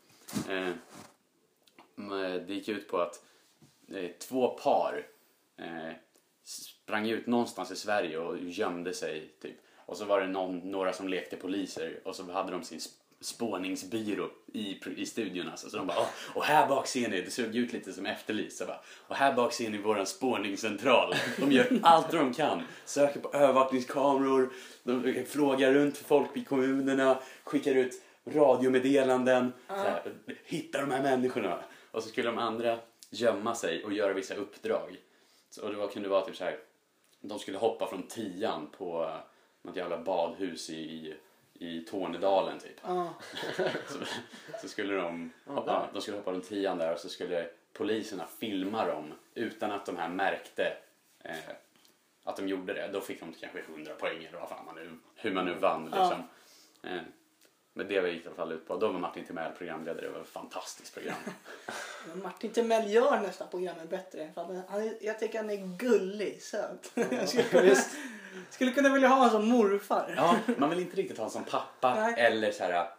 [0.49, 0.69] Eh,
[1.95, 3.23] men det gick ut på att
[3.93, 5.07] eh, två par
[5.57, 5.93] eh,
[6.43, 9.33] sprang ut någonstans i Sverige och gömde sig.
[9.41, 9.55] Typ.
[9.75, 12.79] Och så var det någon, några som lekte poliser och så hade de sin
[13.21, 15.49] spåningsbyrå i, i studion.
[15.49, 15.69] Alltså.
[15.69, 18.61] Så de bara, "Åh, och här bak ser ni, det såg ut lite som Efterlyst.
[19.07, 21.13] Och här bak ser ni våran spårningscentral.
[21.37, 22.61] De gör allt de kan.
[22.85, 24.53] Söker på övervakningskameror,
[24.83, 29.53] de frågar runt folk i kommunerna, skickar ut radiomeddelanden.
[29.67, 30.01] Här,
[30.45, 31.59] Hitta de här människorna.
[31.91, 32.79] Och så skulle de andra
[33.09, 34.97] gömma sig och göra vissa uppdrag.
[35.49, 36.57] Så, och det var, kunde vara typ så här,
[37.21, 39.15] de skulle hoppa från tian på eh,
[39.61, 41.15] något jävla badhus i, i,
[41.61, 42.79] i Tornedalen typ.
[42.83, 43.13] Ja.
[43.87, 43.97] Så,
[44.61, 45.87] så skulle de Ja, hoppa, där.
[45.93, 49.97] de skulle hoppa runt tian där och så skulle poliserna filma dem utan att de
[49.97, 50.73] här märkte
[51.23, 51.35] eh,
[52.23, 52.89] att de gjorde det.
[52.93, 55.85] Då fick de kanske 100 poäng eller vad fan man nu, hur man nu vann
[55.85, 56.23] liksom.
[56.83, 57.01] Eh,
[57.73, 58.77] men det gick i alla fall ut på.
[58.77, 60.01] Då var Martin Timell programledare.
[60.01, 61.15] Det var ett fantastiskt program.
[62.23, 64.31] Martin Timell gör nästan programmet bättre.
[64.33, 66.91] För han, jag tycker han är gullig, söt.
[67.11, 67.75] Jag skulle, kunna,
[68.49, 70.13] skulle kunna vilja ha honom som morfar.
[70.17, 72.13] Ja, man vill inte riktigt ha honom som pappa Nej.
[72.17, 72.89] eller så här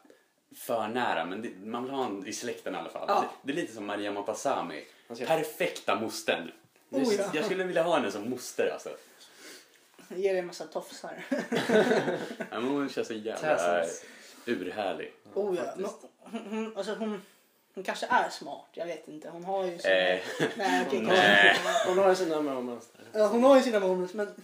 [0.57, 3.05] för nära, men det, man vill ha honom i släkten i alla fall.
[3.09, 3.21] Ja.
[3.21, 4.85] Det, det är lite som Maria Montazami.
[5.09, 6.51] Perfekta mostern.
[6.91, 7.31] Oh, ja.
[7.35, 8.89] Jag skulle vilja ha henne som moster alltså.
[10.09, 11.25] Ger dig en massa tofsar.
[12.51, 14.05] Ja, hon känns så jävla Tassels.
[14.47, 15.13] Urhärlig.
[15.35, 15.63] Oh ja.
[15.77, 15.91] Men
[16.51, 17.23] hon, alltså hon,
[17.75, 18.69] hon kanske är smart.
[18.73, 19.29] Jag vet inte.
[19.31, 19.95] Hon har ju sina...
[19.95, 20.21] Eh,
[20.57, 21.57] Nej, okej, nej.
[21.87, 22.89] Hon har ju sina moments.
[23.13, 24.35] Ja, hon har ju sina moments men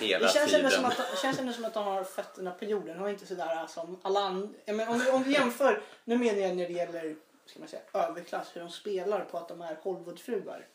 [0.00, 0.82] hela det känns, ändå tiden.
[0.82, 2.98] som att, det känns ändå som att hon har fötterna på jorden.
[2.98, 4.48] Hon är inte sådär som alla andra.
[4.66, 7.82] Men om, vi- om vi jämför, nu menar jag när det gäller ska man säga,
[7.92, 10.66] överklass, hur de spelar på att de är Hollywoodfruar.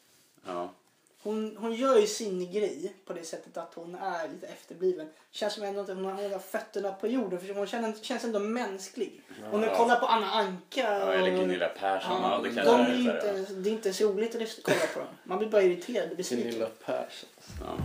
[0.45, 0.69] Ja.
[1.23, 5.07] Hon, hon gör ju sin grej på det sättet att hon är lite efterbliven.
[5.31, 9.21] Känns som ändå att hon har, fötterna på jorden för hon känner, känns ändå mänsklig.
[9.51, 9.75] Om du Ja.
[9.77, 12.21] kollar på Anna Anka ja, eller Gunilla Persson.
[12.21, 15.07] Ja, Ja, det de är inte, det är inte så roligt att kolla på dem.
[15.23, 16.47] Man blir bara irriterad och besviken.
[16.51, 17.29] Gunilla Persson.
[17.59, 17.77] ja.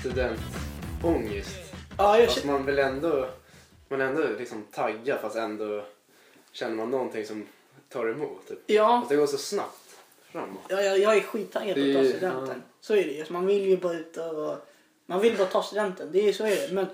[0.00, 1.56] Studentångest.
[1.98, 3.28] Ja, jag Fast man vill ändå...
[3.88, 5.84] Man är ändå liksom taggad fast ändå
[6.52, 7.46] känner man någonting som
[7.88, 8.48] tar emot.
[8.48, 8.58] Typ.
[8.66, 10.62] ja, Att det går så snabbt framåt.
[10.68, 12.62] ja, jag, jag är skittaggad på att ta studenten.
[12.80, 13.24] Så är det ju.
[13.28, 14.56] Man vill ju bara ut och...
[15.06, 16.08] Man vill bara ta studenten.
[16.12, 16.74] Det är så är det.
[16.74, 16.86] Men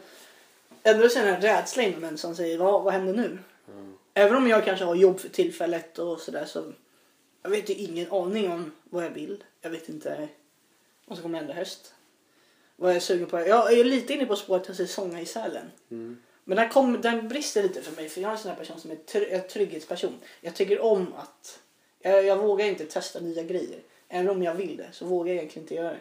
[0.82, 3.38] ändå så är den här rädslan inom en som säger vad, vad händer nu?
[3.68, 3.96] Mm.
[4.14, 6.72] Även om jag kanske har jobb för tillfället och sådär så
[7.42, 9.44] jag vet ju ingen aning om vad jag vill.
[9.60, 10.28] Jag vet inte.
[11.06, 11.94] Och så kommer ändå höst.
[12.76, 13.40] Vad jag är sugen på.
[13.40, 15.70] Jag är lite inne på spåret att säsonga i Sälen.
[15.90, 16.22] Mm.
[16.44, 18.80] Men den, kom, den brister lite för mig för jag är en sån här person
[18.80, 20.12] som är tr- en trygghetsperson.
[20.40, 21.58] Jag tycker om att...
[22.00, 23.78] Jag, jag vågar inte testa nya grejer.
[24.08, 25.96] Även om jag vill det så vågar jag egentligen inte göra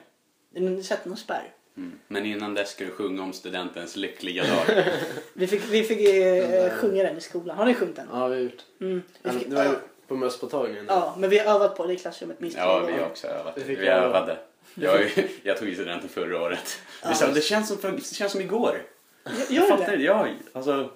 [0.54, 0.60] det.
[0.60, 1.54] Det sätter någon spärr.
[1.78, 2.00] Mm.
[2.08, 4.84] Men innan dess ska du sjunga om studentens lyckliga dag.
[5.34, 7.58] Vi fick, vi fick eh, sjunga den i skolan.
[7.58, 8.08] Har ni sjungit den?
[8.12, 8.66] Ja, vi har gjort.
[8.82, 9.02] Mm.
[9.24, 9.76] Vi fick, Det var ju ja,
[10.08, 10.86] på mösspåtagningen.
[10.90, 13.58] ja, men vi har övat på det i klassrummet minst Ja, vi har också övat.
[13.58, 14.06] Vi Vi öva.
[14.06, 14.38] övade.
[14.76, 15.12] Jag,
[15.44, 16.80] jag tog ju studenten förra året.
[17.10, 18.82] Vi sa, det, känns som, det känns som igår.
[19.26, 19.94] Gör Jag det fattar det?
[19.94, 20.06] inte.
[20.06, 20.78] Ja, alltså.
[20.78, 20.90] Det,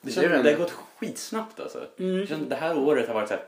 [0.00, 1.86] Det känns, väl- det har gått skitsnabbt alltså.
[1.98, 2.16] Mm.
[2.20, 3.44] Det, känns, det här året har varit så här,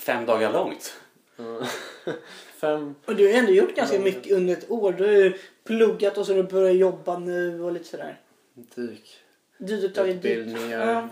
[0.00, 0.94] fem dagar långt.
[1.36, 1.66] Ja.
[2.60, 2.94] Fem.
[3.04, 4.02] Och du har ändå gjort ganska Ja.
[4.02, 4.92] mycket under ett år.
[4.92, 8.20] Du har ju pluggat och så har du börjat jobba nu och lite sådär.
[8.54, 9.16] Dyk.
[9.58, 10.38] Du har tagit dit.
[10.38, 11.08] Utbildningar, Ja.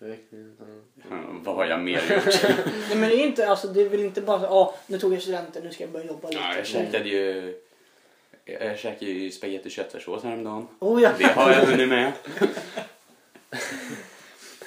[0.00, 0.14] Ja.
[1.10, 2.42] Mm, vad har jag mer gjort?
[2.88, 5.14] Nej men det är inte, alltså det är väl inte bara så, ja nu tog
[5.14, 6.40] jag studenten, nu ska jag börja jobba lite.
[6.40, 7.54] ja, jag käkade ju...
[8.48, 10.68] Jag käkade ju spagetti och köttfärssås häromdagen.
[10.78, 11.10] Oh, ja.
[11.18, 12.12] Det har jag hunnit med.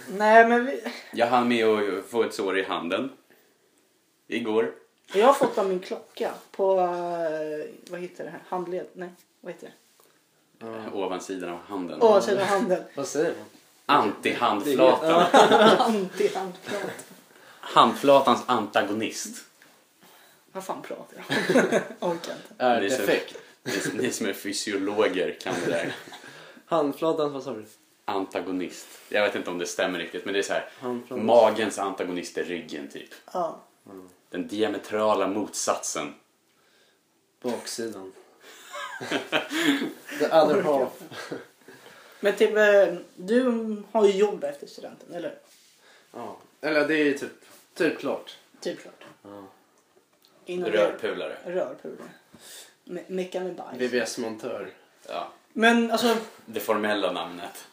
[0.08, 3.10] Nej men vi, Jag hann med att få ett sår i handen.
[4.28, 4.72] Igår.
[5.14, 8.86] jag har fått av min klocka på, eh, vad heter det här, handled?
[8.94, 9.10] Nej,
[9.42, 10.66] vad heter det?
[10.66, 10.92] Ja.
[10.94, 12.02] Ovansidan av handen.
[12.02, 12.84] Ovansidan av handen.
[12.96, 13.46] Vad säger man?
[14.04, 15.24] Anti-handflatan.
[15.78, 16.90] Anti-handflata.
[17.60, 19.46] Handflatans antagonist.
[20.52, 21.56] Vad fan pratar jag
[22.00, 22.10] om?
[22.12, 22.54] Orkar inte.
[22.58, 23.38] Är Det är så- defekt.
[23.64, 25.96] Ni, ni som är fysiologer kan det där.
[26.66, 27.66] Handflatan, vad sa du?
[28.06, 28.88] Antagonist.
[29.10, 30.70] Jag vet inte om det stämmer riktigt men det är så här.
[30.80, 31.26] Handflatan.
[31.26, 33.10] Magens antagonist är ryggen typ.
[33.34, 33.64] Ja.
[34.30, 36.14] Den diametrala motsatsen.
[37.42, 38.14] Baksidan.
[40.20, 41.02] The other half.
[42.20, 43.44] Men typ, eh, du
[43.92, 45.40] har ju jobb efter studenten, eller?
[46.12, 46.38] Ja.
[46.62, 47.32] Eller det är ju typ,
[47.74, 48.38] typ klart.
[48.60, 49.04] Typ klart.
[49.24, 49.48] Ja.
[50.46, 51.38] Inom Rörpulare.
[51.46, 52.10] Rörpulare.
[52.92, 53.78] Me- Mecka med bajs.
[53.94, 54.70] VVS-montör.
[55.10, 55.28] Ja.
[55.54, 57.66] Men alltså, Det formella namnet.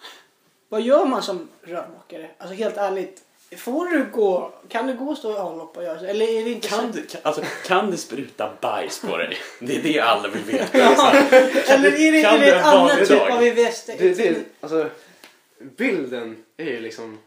[0.69, 2.31] vad gör man som rörmokare?
[2.39, 3.23] Alltså helt ärligt.
[3.57, 6.05] Får du gå, kan du gå och stå i avlopp och göra så?
[6.05, 6.99] Eller är det inte Kan så?
[6.99, 9.37] du, kan, alltså, kan du spruta bajs på dig?
[9.61, 10.79] Det är det alla vill veta.
[10.79, 11.13] Ja,
[11.69, 13.31] eller är det, kan är det du ett en annat typ dag?
[13.31, 13.85] av VVS?
[13.87, 14.91] Det, det, alltså,
[15.59, 17.19] bilden är ju liksom...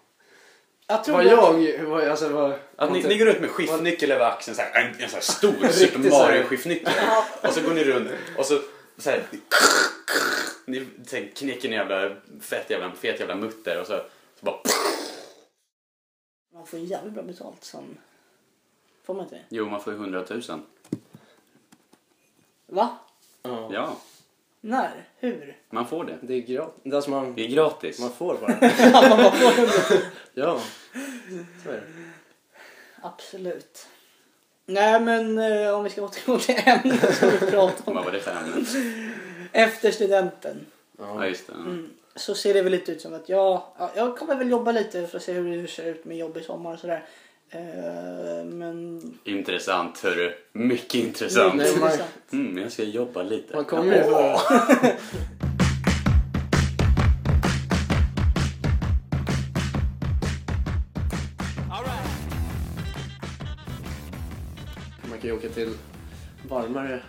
[0.92, 1.86] jag tror Vad jag...
[1.86, 5.04] Vad, alltså, vad, Att ni, ni går runt med skiftnyckel över axeln, så här, en,
[5.04, 6.00] en så här stor Super.
[6.00, 6.94] Mario-skiftnyckel.
[7.42, 8.60] Och så går ni runt och så,
[8.98, 9.24] så här,
[10.66, 10.86] ni
[11.36, 13.98] knäcker en jävla fett jävla, fet jävla mutter och så,
[14.40, 14.60] så bara
[16.54, 17.98] Man får ju jävligt bra betalt som...
[19.04, 19.42] Får man inte det?
[19.50, 20.42] Jo, man får ju 100 000.
[22.68, 22.98] Va?
[23.44, 23.98] ja.
[24.62, 25.08] När?
[25.20, 25.58] Hur?
[25.70, 26.18] man får det.
[26.22, 26.94] Det är gratis.
[26.94, 28.00] Alltså man, Det är gratis.
[28.00, 28.48] man får bara.
[29.10, 29.62] man bara får
[29.96, 30.02] det.
[30.34, 30.60] ja.
[31.64, 31.84] Så är det.
[33.02, 33.88] Absolut.
[34.66, 37.96] Nej men eh, om vi ska återgå till ämnet som vi pratade om.
[37.96, 38.66] Vad var det för ämne?
[39.52, 40.66] Efter studenten
[41.00, 41.54] Ja, just det.
[41.54, 44.72] mm, så ser det väl lite ut som att jag, ja, jag kommer väl jobba
[44.72, 47.04] lite för att se hur det ser ut med jobb i sommar och sådär.
[47.54, 49.02] Eh, men...
[49.24, 50.34] Intressant, hörru.
[50.54, 51.56] Mycket intressant.
[51.56, 51.92] Nej, man-.
[52.32, 53.56] Mm, jag ska jobba lite.
[53.56, 54.40] Man kommer ju få...
[65.10, 65.78] Man kan ju åka till
[66.50, 67.04] varmare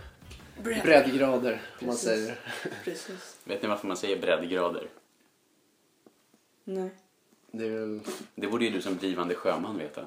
[0.63, 0.83] Bredd.
[0.83, 2.35] breddgrader om man säger.
[2.83, 3.37] Precis.
[3.43, 4.87] Vet ni varför man säger breddgrader?
[6.63, 6.89] Nej.
[7.51, 7.99] Det är väl...
[8.35, 10.05] Det borde ju du som blivande sjöman veta.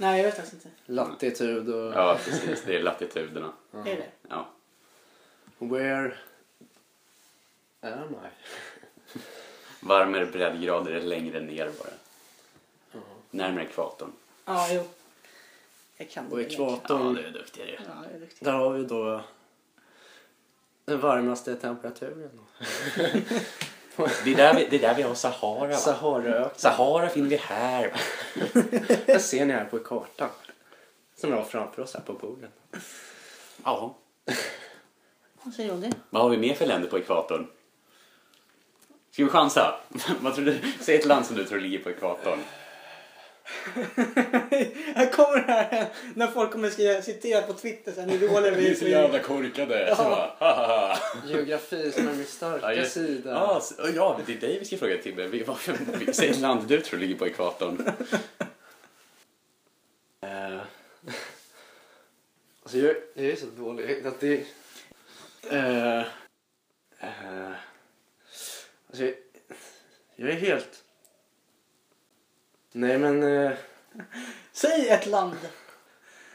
[0.00, 0.68] Nej jag vet faktiskt inte.
[0.86, 1.92] Latitud och...
[1.94, 2.62] Ja, precis.
[2.66, 3.52] Det är latituderna.
[3.72, 4.06] Är det?
[4.28, 4.48] Ja.
[5.58, 6.14] Where
[7.80, 8.28] am I?
[9.80, 11.90] Varmare breddgrader är längre ner bara.
[13.30, 14.12] Närmare ekvatorn.
[14.44, 14.84] Ja jo.
[15.96, 16.44] Jag kan Och det.
[16.44, 17.70] ekvatorn, Ja, du är duktigare.
[17.70, 18.44] Ja, jag är duktig.
[18.44, 19.20] där har vi då
[20.84, 22.40] den varmaste temperaturen.
[24.24, 25.76] Det är där vi, det är där vi har Sahara va?
[25.76, 26.50] Saharaöknen.
[26.56, 27.88] Sahara finner vi här.
[27.88, 27.98] va?
[29.06, 30.28] Där ser ni här på kartan.
[31.16, 32.50] Som jag har framför oss här på bordet.
[33.64, 33.94] Ja.
[35.42, 35.90] Vad säger du?
[36.10, 37.46] Vad har vi mer för länder på ekvatorn?
[39.10, 39.80] Ska vi chansa?
[40.20, 40.58] Vad tror du?
[40.80, 42.38] Säg ett land som du tror ligger på ekvatorn.
[44.94, 48.74] Här kommer det här när folk kommer skriva citera på Twitter sen idoler vi
[49.22, 49.88] korkade.
[49.88, 49.96] Ja.
[49.96, 50.98] Så bara.
[51.26, 53.30] Geografi som är min Ja, starka just- sida.
[53.30, 55.28] Ja, s- ja, det är dig vi ska fråga Tibbe.
[56.12, 57.90] Säg ett land du tror ligger på ekvatorn.
[60.20, 60.60] Eh,
[62.62, 64.44] alltså jag, jag är så dålig att det...
[65.50, 67.50] Eh, eh,
[68.88, 69.14] alltså jag,
[70.16, 70.82] jag är helt...
[72.72, 73.22] Nej men...
[73.22, 73.52] Eh,
[74.52, 75.36] Säg ett land.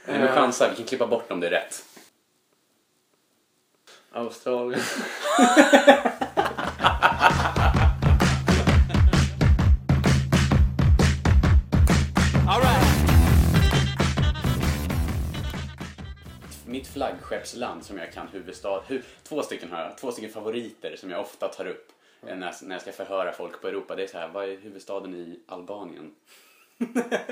[0.06, 1.86] Vi kan chansa, vi kan klippa bort om det är rätt.
[4.12, 4.82] Australien.
[16.66, 21.10] Mitt flaggskeppsland som jag kan huvudstad, hu, två stycken har jag, två stycken favoriter som
[21.10, 21.92] jag ofta tar upp
[22.28, 23.96] eh, när, jag- när jag ska förhöra folk på Europa.
[23.96, 26.16] Det är så här, vad är huvudstaden i Albanien?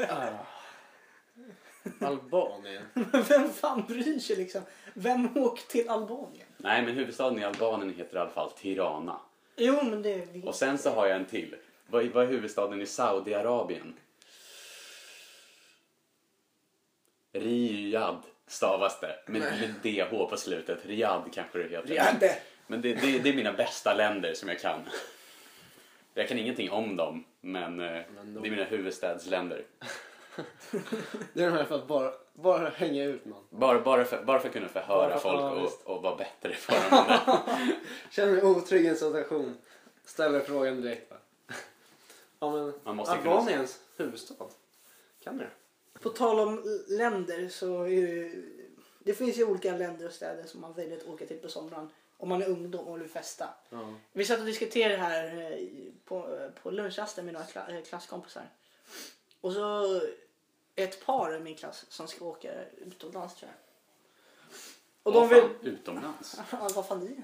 [0.10, 0.28] Ah.
[2.06, 2.84] Albanien.
[3.30, 4.62] Vem fan bryr sig liksom?
[4.94, 6.48] Vem åker till Albanien?
[6.58, 9.20] Nej, men huvudstaden i Albanien heter i alla fall Tirana.
[9.56, 11.56] Jo, men det vet Och sen så har jag en till.
[11.88, 13.94] Vad, vad är huvudstaden i Saudiarabien?
[17.34, 19.16] Riyadh stavas det.
[19.28, 20.86] Med, med DH på slutet.
[20.86, 21.88] Riyadh kanske det heter.
[21.88, 22.20] Riyadh.
[22.72, 24.80] Men det, det, det är mina bästa länder som jag kan.
[26.14, 29.66] Jag kan ingenting om dem, men, eh, Men de- det är mina huvudstadsländer.
[31.34, 33.44] Det är de här för att bara, bara hänga ut någon.
[33.50, 36.56] Bara, bara, för, bara för att kunna förhöra Bara- folk ja, och, och vara bättre
[36.68, 37.18] på dem.
[38.12, 39.58] Känner mig otrygg i en situation.
[40.06, 41.18] Ställer frågan direkt va.
[42.40, 44.36] Ja men, Man måste kunna- Albaniens huvudstad.
[45.24, 45.48] Kan du?
[46.02, 48.32] På tal om länder så är det,
[49.00, 51.90] det finns ju olika länder och städer som man väljer att åka till på sommaren
[52.22, 53.50] om man är ungdom och vill festa.
[53.70, 53.94] Ja.
[54.12, 55.68] Vi satt och diskuterade det här eh,
[56.06, 58.50] på, på lunchrasten med några eh, klasskompisar.
[59.42, 60.02] Och så
[60.76, 63.58] ett par i min klass som ska åka utomlands tror jag.
[65.04, 65.42] Och de Vad vill...
[65.42, 66.40] fan, utomlands?
[66.52, 67.24] Ja, vad fan är.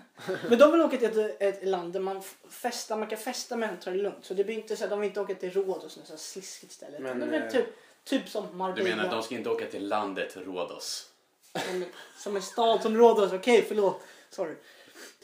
[0.50, 3.78] Men de vill åka till ett, ett land där man festar, man kan festa men
[3.78, 4.26] ta det lugnt.
[4.26, 6.18] Så det blir inte så att de vill inte åka till Rhodos, något så här
[6.18, 7.00] sliskigt ställe.
[7.00, 7.66] Men, är eh, typ,
[8.04, 8.90] typ som Du Marbella.
[8.90, 11.10] menar att de ska inte åka till landet Rhodos?
[11.54, 11.86] Som,
[12.18, 13.34] som en stad som Rhodos.
[13.34, 14.02] Okej, förlåt.
[14.30, 14.56] Sorry.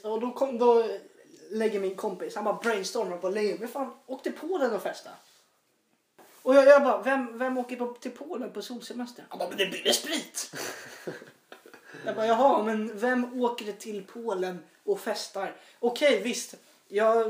[0.03, 0.87] Och då, kom, då
[1.49, 3.57] lägger min kompis, han bara brainstormar på länge.
[3.59, 5.09] Men fan, åk till Polen och festa.
[6.41, 9.25] Och jag, jag bara, vem, vem åker på, till Polen på solsemester?
[9.29, 10.55] Han bara, men det blir det sprit.
[12.05, 15.55] jag bara, jaha, men vem åker till Polen och festar?
[15.79, 16.55] Okej, visst.
[16.87, 17.25] Jag,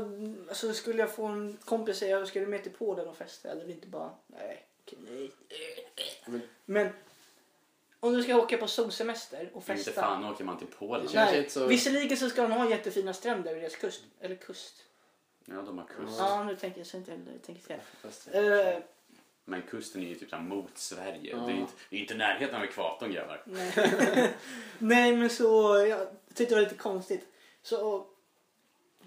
[0.48, 3.50] alltså, skulle jag få en kompis säga, jag skulle med till Polen och festa?
[3.50, 4.98] Eller inte bara, nej, okej,
[6.26, 6.40] nej.
[6.64, 6.88] Men
[8.06, 9.92] om du ska åka på solsemester och Inte festa.
[10.02, 11.08] fan åker man till Polen.
[11.14, 14.02] Nej, inte så- visserligen så ska de ha jättefina stränder vid deras kust.
[14.20, 14.84] Eller kust.
[15.44, 16.18] Ja, de har kust.
[16.18, 17.80] Ja, nu tänker jag så inte jag Tänker fel.
[18.74, 18.82] Eh,
[19.44, 21.30] Men kusten är ju typ mot Sverige.
[21.30, 21.36] Ja.
[21.36, 23.42] Det är ju inte, det är inte närheten av ekvatorn grabbar.
[23.46, 24.34] nej.
[24.78, 27.28] nej, men så jag tyckte det var lite konstigt.
[27.62, 28.06] Så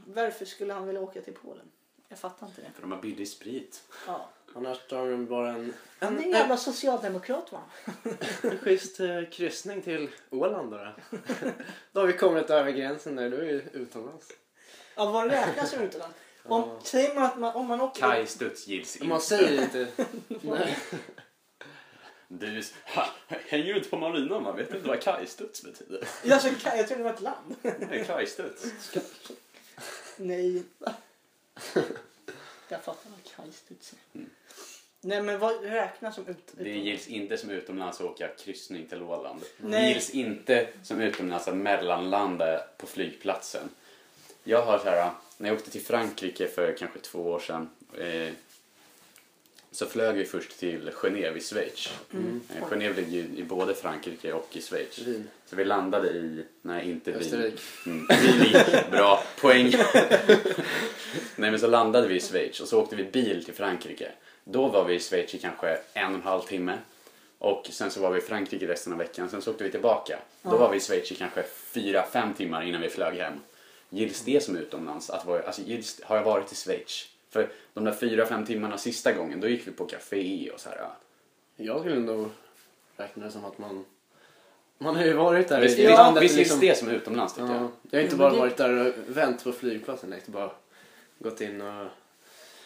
[0.05, 1.71] varför skulle han vilja åka till Polen?
[2.07, 2.71] Jag fattar inte det.
[2.73, 3.83] För de har billig sprit.
[4.07, 4.29] Ja.
[4.57, 7.61] Annars tar de bara en, en, en jävla socialdemokrat va?
[8.41, 10.77] en schysst eh, kryssning till Åland då.
[10.77, 11.17] Då,
[11.91, 14.27] då har vi kommit över gränsen där, då är vi utomlands.
[14.95, 16.15] Ja, vad räknas som utomlands?
[16.43, 16.79] Om, Ja.
[16.83, 18.01] säger man att man, om man åker...
[18.01, 19.25] Kaj Studs gills Man inte.
[19.25, 19.87] säger inte...
[20.41, 20.77] Nej.
[22.27, 22.63] Du
[22.95, 24.51] ha, hänger du inte på marinan va?
[24.51, 26.07] Vet inte vad Kaj Studs betyder?
[26.31, 27.55] Alltså, jag trodde det var ett land.
[27.61, 28.27] Nej, Kaj
[32.67, 32.69] Studs.
[32.69, 32.77] Nej.
[32.77, 34.25] Jag fattar vad kajstuds är.
[35.01, 36.51] Nej men vad räknas som ut?
[36.51, 39.41] Det gills inte som utomlands att åka kryssning till Åland.
[39.57, 39.89] Det Nej.
[39.93, 43.69] gills inte som utomlands att mellanlanda på flygplatsen.
[44.43, 48.33] Jag har så här, när jag åkte till Frankrike för kanske två år sedan eh,
[49.71, 51.89] så flög vi först till Genève i Schweiz.
[52.13, 52.41] Mm.
[52.55, 54.99] Eh, Genève ligger ju i både Frankrike och i Schweiz.
[54.99, 55.27] Vin.
[55.45, 57.21] Så vi landade i, nej inte Wien.
[57.21, 57.61] Österrike.
[57.85, 59.65] Mm, Wien, bra poäng.
[61.35, 64.11] nej men så landade vi i Schweiz och så åkte vi bil till Frankrike.
[64.43, 66.77] Då var vi i Schweiz i kanske en och en halv timme.
[67.39, 69.29] Och sen så var vi i Frankrike resten av veckan.
[69.29, 70.19] Sen så åkte vi tillbaka.
[70.41, 73.33] Då var vi i Schweiz i kanske fyra, fem timmar innan vi flög hem.
[73.89, 75.09] Gills det som utomlands?
[75.09, 77.07] Att vara, alltså, gills, har jag varit i Schweiz?
[77.29, 80.69] För de där fyra, fem timmarna sista gången, då gick vi på café och så
[80.69, 80.87] här.
[81.55, 82.29] Jag skulle nog
[82.97, 83.85] räkna det som att man...
[84.77, 86.23] Man har ju varit där Visst, i visst, landet.
[86.23, 86.59] visst liksom.
[86.59, 87.55] det som utomlands tycker jag.
[87.63, 90.09] Ja, jag har inte Ja, bara varit där och vänt på flygplatsen.
[90.09, 90.51] Jag har inte bara
[91.19, 91.87] gått in och...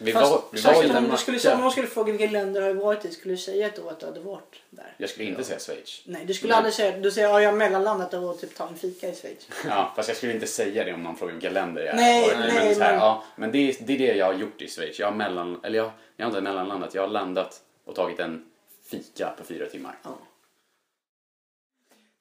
[0.04, 1.54] Vi Fast, var, vi var, om, du skulle, matcha.
[1.54, 4.00] om någon skulle fråga vilka länder har du varit i skulle du säga då att
[4.00, 4.94] du hade varit där?
[4.98, 5.44] jag skulle inte Ja.
[5.44, 6.02] säga Schweiz.
[6.04, 6.56] Nej, du skulle Nej.
[6.56, 9.48] aldrig säga Du säger ja, jag har mellanlandat och typ ta en fika i Schweiz.
[9.68, 12.36] Ja, fast jag skulle inte säga det om någon frågar vilka länder jag Nej, har
[12.36, 12.54] varit i.
[12.54, 14.62] nej, men, så här, men- ja, men det, är, det är det jag har gjort
[14.62, 14.98] i Schweiz.
[14.98, 18.44] Jag har, mellan, eller jag, jag har inte mellanlandat, jag har landat och tagit en
[18.90, 19.98] fika på fyra timmar.
[20.02, 20.18] Ja.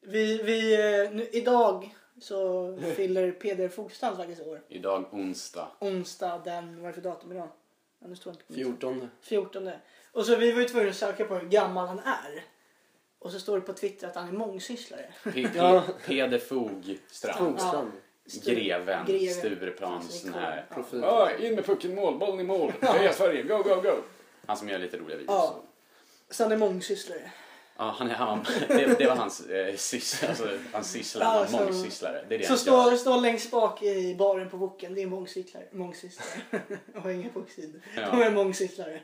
[0.02, 4.62] Vi, vi, eh, nu, idag så fyller Peder Fogstad faktiskt år.
[4.67, 5.67] Idag onsdag.
[5.80, 7.48] Onsdag den, vad är det för datum idag?
[8.01, 9.09] Ja, nu står inte på min- 14.
[9.21, 9.71] 14.
[10.11, 12.43] Och så vi var ju tvungna att söka på hur gammal han är.
[13.19, 15.05] Och så står det på Twitter att han är mångsysslare.
[15.23, 15.83] P- P- Ja.
[16.05, 17.37] Peder Fogstrand.
[17.37, 17.91] Fogstrand.
[18.45, 19.05] Greven.
[19.05, 19.33] Greven.
[19.33, 20.65] Stureplans Alltså, sån här.
[20.73, 20.99] Profil.
[20.99, 22.73] Ja, in med pucken mål, bollen i mål.
[22.81, 23.95] Heja Sverige, go, go, go.
[24.45, 25.35] Han som gör lite roliga videos.
[25.35, 25.63] Ja.
[26.29, 27.31] Så han är mångsysslare.
[27.82, 31.58] Ja, han är, han, det, det var hans eh, syssla, alltså hans syssla, han så-
[31.58, 32.25] var mångsysslare.
[32.29, 35.08] Det är det Så han står, står längst bak i baren på Woken, det är
[35.08, 35.63] mångsysslare.
[35.71, 36.42] Mångsysslare.
[36.96, 37.82] och har inga bocksidor.
[37.96, 38.12] Ja.
[38.12, 39.00] De är mångsysslare.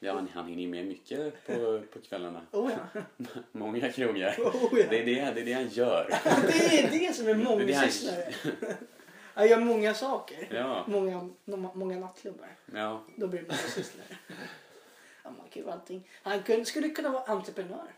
[0.00, 2.40] Ja, han, han hinner med mycket på, på kvällarna.
[2.52, 3.00] Oh ja.
[3.52, 4.34] Många krogar.
[4.38, 4.86] Oh ja.
[4.90, 6.08] Det är det, det är det han gör.
[6.46, 8.32] Det är det som är han- mångsysslare.
[9.34, 10.48] Jag gör många saker.
[10.50, 11.28] Ja, Många,
[11.74, 12.48] många nattklubbar.
[12.74, 13.04] ja.
[13.16, 14.06] Då blir det mångsysslare.
[15.22, 16.08] Ja, man kan ju vara allting.
[16.22, 17.92] Han kunde, skulle kunna vara entreprenör.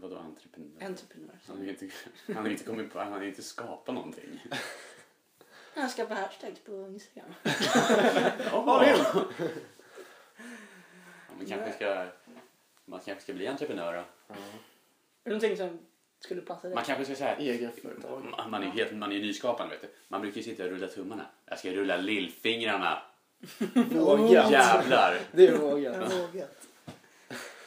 [0.00, 0.86] Vadå entreprenör?
[0.86, 1.38] Entreprenör.
[1.46, 1.90] Han har inte,
[2.26, 4.40] han har inte kommit på, han har inte skapat någonting.
[5.74, 7.34] Jag ska på hashtags på Instagram.
[8.44, 9.24] Ja, ja,
[11.36, 12.06] man kanske ska,
[12.84, 14.04] man kanske ska bli entreprenör då.
[14.28, 14.34] Ja.
[14.34, 14.38] Är
[15.24, 15.78] det någonting som
[16.18, 16.74] skulle passa dig?
[16.74, 18.24] Man kanske ska säga Egenföretag.
[18.24, 19.88] man, man är ju helt, man är ju nyskapande vet du.
[20.08, 21.26] Man brukar ju sitta och rulla tummarna.
[21.46, 23.02] Jag ska rulla lillfingrarna.
[23.74, 24.50] Vågat.
[24.50, 25.20] Jävlar!
[25.32, 25.96] Det är vågat.
[26.10, 26.68] Jag vågat.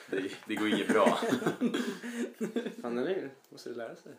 [0.10, 1.06] Det, det går inget bra.
[2.82, 4.12] Fan, eller måste lära sig.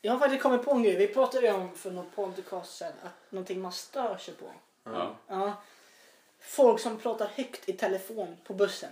[0.00, 0.96] Jag har faktiskt kommit på en grej.
[0.96, 4.50] Vi pratade ju om för någon podcast sen att någonting man stör sig på.
[4.84, 5.16] Ja.
[5.26, 5.62] Ja.
[6.40, 8.90] Folk som pratar högt i telefon på bussen.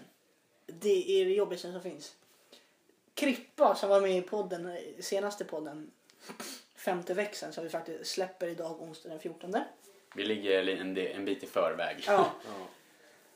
[0.66, 2.14] Det är det jobbigaste som finns.
[3.14, 5.90] Krippa som var med i podden, senaste podden,
[6.76, 9.54] femte växeln som vi faktiskt släpper idag onsdag den 14.
[10.14, 12.04] Vi ligger en, en bit i förväg.
[12.06, 12.30] Ja.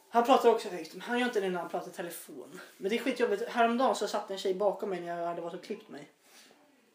[0.08, 2.60] Han pratar också högt, men han gör inte det när han pratar telefon.
[2.76, 3.48] Men det är skitjobbigt.
[3.48, 6.08] Häromdagen så satt en tjej bakom mig när jag hade varit och klippt mig.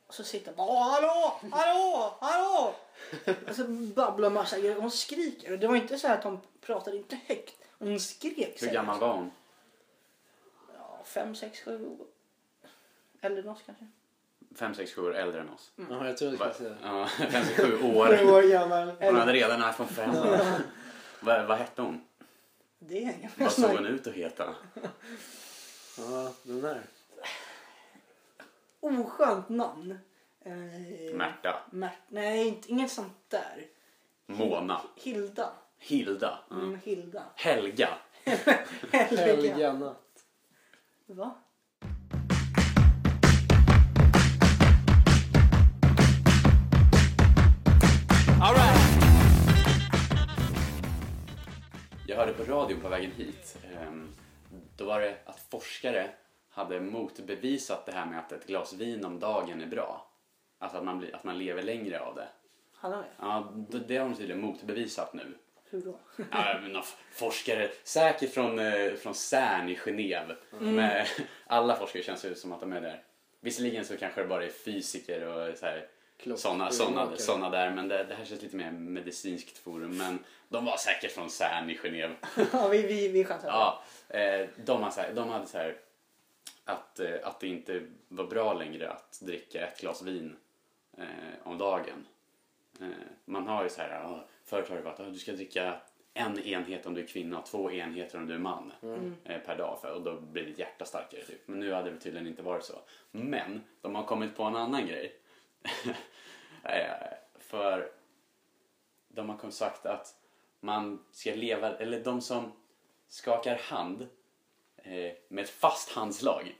[0.07, 2.75] Och så sitter han bara hallå, hallå, hallå!
[3.49, 4.75] Och så babblar massa grejer.
[4.75, 5.53] Hon skriker.
[5.53, 7.55] Och det var inte så här att hon pratade inte högt.
[7.77, 8.63] Hon skrek.
[8.63, 9.31] Hur gammal var hon?
[10.73, 12.05] Ja, fem, sex, sju år.
[13.21, 13.87] Än oss kanske.
[14.55, 15.71] Fem, sex, sju år äldre än oss.
[15.89, 16.53] Ja, jag tror du Va?
[16.53, 16.81] skulle säga.
[16.83, 18.33] Ja, fem, sex, sju Sju år.
[18.33, 18.91] år gammal.
[18.99, 20.15] Hon hade redan en iPhone 5.
[21.19, 22.05] vad, vad hette hon?
[22.79, 24.55] Det är gammal Vad såg hon ut att heta?
[25.97, 26.81] Ja, den där.
[28.79, 29.99] Oskönt namn.
[30.45, 31.59] Eh, Märta.
[31.71, 31.97] Märt.
[32.07, 33.65] Nej, inte, inget sånt där.
[34.25, 34.81] Mona.
[34.95, 35.51] Hilda.
[35.77, 36.39] Hilda.
[36.51, 37.23] Mm, Hilda.
[37.35, 37.89] Helga.
[38.91, 39.25] Helga.
[39.25, 40.23] Helga natt.
[41.05, 41.35] Va?
[52.09, 53.57] Jag hörde på radion på vägen hit.
[53.77, 54.09] ehm,
[54.77, 56.09] Då var det att forskare
[56.49, 60.11] hade motbevisat det här med att ett glas vin om dagen är bra.
[60.59, 62.27] Alltså att man, blir, att man lever längre av det.
[62.81, 63.03] Det?
[63.19, 65.37] Ja, det det har de tydligen motbevisat nu.
[65.69, 65.99] Hur då?
[66.31, 66.81] Ja, men,
[67.11, 70.35] forskare, säkert från, eh, från CERN i Genève.
[70.49, 71.05] Men
[71.47, 73.03] alla forskare känns ut som att de är där.
[73.39, 75.87] Visserligen så kanske det bara är fysiker och så här,
[76.23, 76.37] Klock-
[76.71, 76.71] såna,
[77.17, 79.97] såna, där, men det, det här känns lite mer medicinskt forum.
[79.97, 82.15] Men de var säkert från CERN i Genève.
[82.53, 83.47] ja, vi, vi, vi chansar.
[83.47, 83.83] Ja,
[84.19, 85.77] eh, de, har så här, de hade så här
[86.65, 90.35] att, eh, att det inte var bra längre att dricka ett glas vin
[90.97, 91.03] eh,
[91.43, 92.05] om dagen.
[92.81, 92.87] Eh,
[93.25, 95.81] man har ju så här, förut har det varit att du ska dricka
[96.13, 98.71] en enhet om du är kvinna och två enheter om du är man
[99.23, 101.21] eh, per dag för, och då blir ditt hjärta starkare.
[101.21, 101.47] Typ.
[101.47, 102.79] Men nu hade det tydligen inte varit så.
[103.11, 105.15] Men de har kommit på en annan grej.
[107.39, 107.91] För
[109.07, 110.15] de har sagt att
[110.59, 112.51] man ska leva, eller de som
[113.07, 114.01] skakar hand
[114.77, 116.55] eh, med ett fast handslag,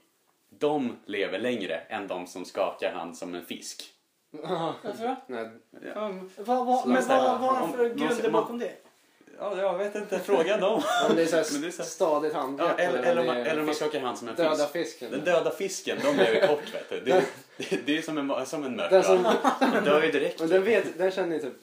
[0.48, 3.94] de lever längre än de som skakar hand som en fisk.
[4.30, 5.16] Varför då?
[5.26, 5.50] Nej,
[5.94, 8.58] Um, vad, vad, men Slå vad, vad har om- de för om- grunder om- bakom
[8.58, 8.76] det?
[9.40, 10.82] Ja, jag vet inte, fråga dem.
[11.10, 12.68] om det är så här Men det är så här- stadigt handgrepp.
[12.78, 14.56] Ja, eller, eller, om man, det är eller om man skakar hand som en Döda
[14.56, 14.72] fisk.
[14.72, 15.10] fisken.
[15.10, 17.00] Den döda fisken, de lever kort vet du.
[17.00, 17.24] Det,
[17.56, 19.02] det, det är som en, som en Den mörka.
[19.02, 19.22] som,
[19.72, 20.40] Den dör ju direkt.
[20.40, 21.54] men den vet, den känner ju typ,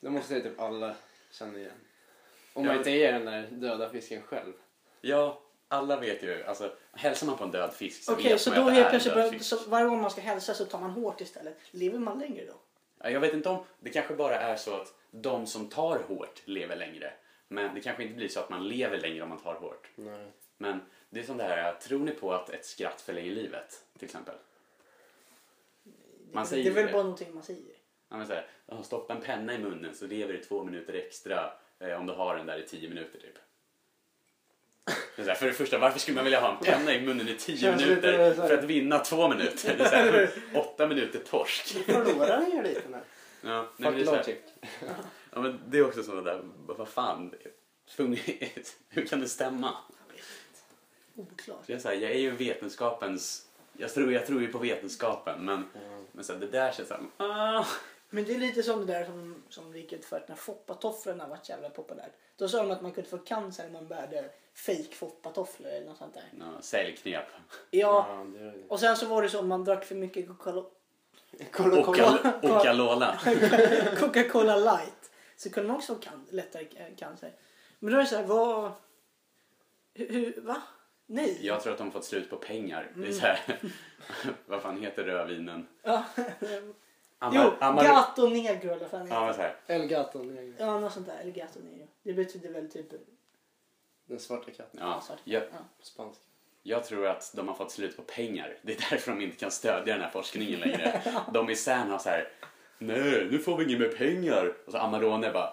[0.00, 0.94] den måste ju typ alla
[1.30, 1.70] känna igen.
[2.52, 2.78] Om man Ja.
[2.78, 4.52] inte är den där döda fisken själv.
[5.00, 6.44] Ja, alla vet ju.
[6.44, 8.74] Alltså, hälsar man på en död fisk så Okej, vet så man då att det
[8.74, 9.50] helt är en plötsligt, död börjar- fisk.
[9.50, 11.58] så varje gång man ska hälsa så tar man hårt istället.
[11.70, 12.54] Lever man längre då?
[13.02, 16.42] Ja, Jag vet inte om, det kanske bara är så att de som tar hårt
[16.44, 17.12] lever längre.
[17.48, 19.88] Men det kanske inte blir så att man lever längre om man tar hårt.
[19.94, 20.26] Nej.
[20.58, 20.80] Men
[21.10, 23.84] det är som det här, tror ni på att ett skratt förlänger livet?
[23.98, 24.34] Till exempel.
[26.32, 26.92] Man det, säger det är väl det.
[26.92, 27.74] bara någonting man säger.
[28.08, 30.94] Ja, men så här, "Ja, stoppa en penna i munnen så lever du två minuter
[30.94, 33.38] extra eh, om du har den där i tio minuter typ.
[35.16, 37.34] Det här, för det första, varför skulle man vilja ha en penna i munnen i
[37.36, 39.76] tio minuter för att vinna två minuter?
[39.78, 41.66] Det är så här, åtta minuter torsk.
[41.84, 42.98] Förlorar den ju lite nu.
[43.40, 44.24] Ja, nej, men det, är så här.
[45.36, 47.34] ja, men det är också sådana där, vad fan,
[48.88, 49.76] hur kan det stämma?
[51.16, 51.70] Oklart.
[51.70, 55.64] Är så här, jag är ju vetenskapens, jag tror, jag tror ju på vetenskapen men,
[56.12, 57.64] men så här, det där känns såhär, ah.
[58.10, 61.28] Men det är lite som det där som, som gick ut för att när foppatofflorna
[61.28, 62.12] var så jävla populärt.
[62.36, 65.98] Då sa de att man kunde få cancer om man bärde fake foppatofflor eller något
[65.98, 66.24] sånt där.
[66.40, 67.24] Ja, säljknep.
[67.70, 68.24] Ja,
[68.68, 70.64] och sen så var det så om man drack för mycket Coca-
[71.52, 72.18] Kolla, kolla.
[72.42, 73.20] Oka- Okalola.
[74.00, 77.32] Coca-Cola light så kunde man också få can- lättare ca- cancer.
[77.78, 78.72] Men då är det så här, vad...
[79.94, 80.62] Hur, hur, va?
[81.06, 81.38] Nej.
[81.46, 82.92] Jag tror att de har fått slut på pengar.
[82.96, 83.40] Det är så här,
[84.46, 85.66] vad fan heter rödvinen?
[85.82, 86.04] Ja.
[87.18, 89.80] Amar, jo, Amar, Gato Negro eller vad fan ja, heter så här.
[89.80, 90.54] El Gato, nej.
[90.58, 91.18] Ja, något sånt där.
[91.20, 91.88] Eller Gato Negro.
[92.02, 92.86] Det betyder väl typ...
[94.06, 94.80] Den svarta katten.
[94.80, 95.18] Ja, svart.
[95.24, 95.48] jag, Ja.
[95.78, 96.22] På spanska.
[96.62, 98.58] Jag tror att de har fått slut på pengar.
[98.62, 101.02] Det är därför de inte kan stödja den här forskningen längre.
[101.32, 102.28] De i CERN har så här,
[102.78, 104.52] nej nu får vi inget mer pengar.
[104.66, 105.50] Och så Amarone bara,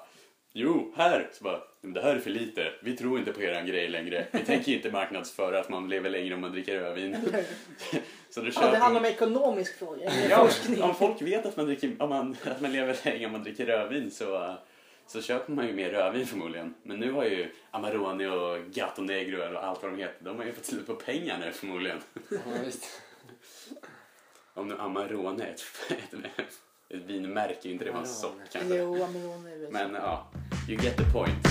[0.53, 1.30] jo här.
[1.34, 2.71] Så bara, "Men det här är för lite.
[2.82, 4.28] Vi tror inte på eran grej längre.
[4.32, 7.15] Vi tänker inte marknadsföra att man lever längre om man dricker rödvin.
[8.30, 10.82] så Ja, köper det handlar om ekonomisk fråga, Ja, forskning.
[10.84, 13.65] om folk vet att man, dricker, om man, att man lever länge om man dricker
[13.65, 14.55] rödvin så,
[15.07, 16.74] så köper man ju mer rödvin förmodligen.
[16.84, 20.45] Men nu har ju Amarone och Gato Negro och allt vad de heter, de har
[20.45, 21.97] ju fått slut på pengar nu förmodligen.
[22.30, 23.01] Ja, visst.
[24.53, 25.63] Om nu Amarone är ett,
[26.39, 26.59] ett,
[26.93, 28.47] ett vinmärke, är ju inte det bara sock Amarone.
[28.51, 28.75] kanske.
[28.77, 29.71] Jo, Amarone är.
[29.71, 30.27] Men ja,
[30.69, 31.47] you get the point.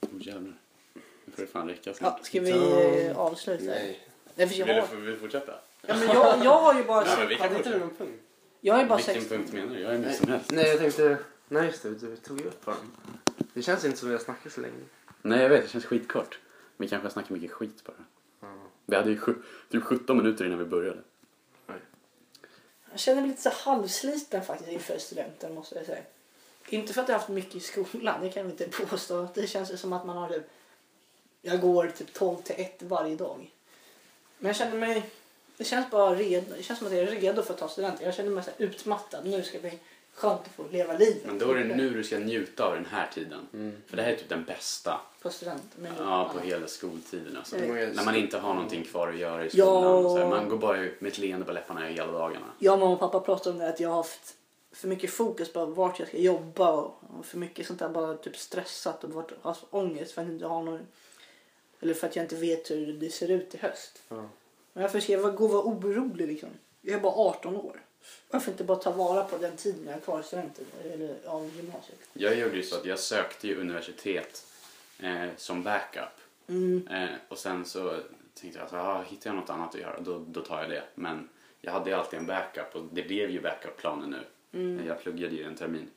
[0.00, 0.52] Oh, jävlar.
[1.24, 2.14] Nu får det fan räcka snart.
[2.18, 3.64] Ja, ska vi eh, avsluta?
[3.64, 4.00] Nej.
[4.34, 5.52] Nej, för jag, Vill du, har, får vi fortsätta?
[5.86, 8.04] ja, men jag, jag har ju bara Nej, men vi kan Hade inte du fortsätta.
[8.04, 8.22] någon punkt?
[8.60, 9.38] jag har ju bara Vilken 16.
[9.38, 9.80] punkt menar du?
[9.80, 10.50] Jag är med som helst.
[10.52, 11.18] Nej, jag tänkte...
[11.48, 11.90] Nej, just det.
[11.94, 12.76] Du tog ju upp bara.
[13.54, 14.74] Det känns inte som vi har snackat så länge.
[15.22, 15.62] Nej, jag vet.
[15.62, 16.38] Det känns skitkort.
[16.80, 18.04] Vi kanske har snackat mycket skit bara.
[18.86, 19.20] Vi hade ju
[19.70, 20.98] typ 17 minuter innan vi började.
[22.90, 26.02] Jag känner mig lite så halvsliten faktiskt inför studenten måste jag säga.
[26.68, 29.28] Inte för att jag har haft mycket i skolan, det kan jag inte påstå.
[29.34, 30.50] Det känns som att man har typ...
[31.42, 33.50] Jag går typ 12 till 1 varje dag.
[34.38, 35.10] Men jag känner mig...
[35.56, 36.54] Det känns bara redo.
[36.56, 38.06] Det känns som att jag är redo för att ta studenten.
[38.06, 39.26] Jag känner mig så utmattad.
[39.26, 39.78] Nu ska bli
[40.20, 41.22] skönt att få leva livet.
[41.26, 43.40] Men då är det nu du ska njuta av den här tiden.
[43.86, 45.00] För det här är typ den bästa.
[45.22, 45.88] På studenten.
[45.98, 47.56] Ja, på hela skoltiden alltså.
[47.56, 47.90] Mm.
[47.90, 49.66] När man inte har någonting kvar att göra i Ja.
[49.82, 50.02] skolan.
[50.02, 52.46] Så här, man går bara med ett leende på läpparna hela dagarna.
[52.58, 54.34] Jag och mamma och pappa pratade om det att jag har haft
[54.72, 58.36] för mycket fokus på vart jag ska jobba och för mycket sånt där bara typ
[58.36, 60.80] stressat och varit, haft ångest för att inte ha någon
[61.80, 64.02] eller för att jag inte vet hur det ser ut i höst.
[64.08, 64.28] Ja.
[64.72, 66.48] Men jag vara- gå och vara orolig liksom?
[66.80, 67.80] Jag är bara 18 år.
[68.30, 71.50] Varför inte bara ta vara på den tiden jag har kvar i studenten eller av
[71.56, 71.98] gymnasiet?
[72.12, 74.46] Jag gjorde ju så att jag sökte ju universitet
[74.98, 76.12] eh, som backup.
[76.48, 76.88] Mm.
[76.90, 77.96] Eh, och sen så
[78.34, 80.82] tänkte jag att ah, hittar jag något annat att göra då, då tar jag det.
[80.94, 81.28] Men
[81.60, 84.80] jag hade ju alltid en backup och det blev ju backup-planen nu.
[84.80, 85.90] Eh, Jag pluggade ju en termin.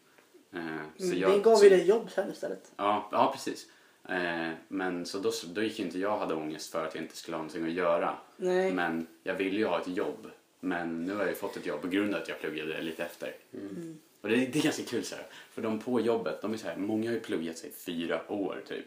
[0.54, 0.60] Eh,
[0.98, 2.72] så Mm, jag, det gav så, ju dig jobb sen istället.
[2.76, 3.68] Ja, ja precis.
[4.10, 7.16] Eh, men så då, då gick inte jag och hade ångest för att jag inte
[7.16, 8.18] skulle ha någonting att göra.
[8.38, 8.74] Nej.
[8.74, 10.28] Men jag ville ju ha ett jobb.
[10.64, 13.04] Men nu har jag ju fått ett jobb på grund av att jag pluggade lite
[13.04, 13.36] efter.
[13.54, 13.98] Mm.
[14.22, 15.26] Och det, det är ganska kul så här.
[15.52, 18.62] För de på jobbet, de är så här, många har ju pluggat sig fyra år
[18.68, 18.86] typ.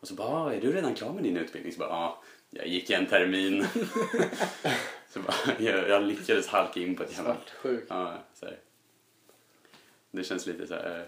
[0.00, 1.72] Och så bara, "Ah, är du redan klar med din utbildning?
[1.72, 3.66] Så bara, ja, jag gick en termin.
[5.10, 7.34] så bara, jag, jag lyckades halka in på ett jävla...
[7.34, 7.84] Svartsjuk.
[7.88, 8.58] Ja, så här.
[10.10, 11.04] Det känns lite så här, eh,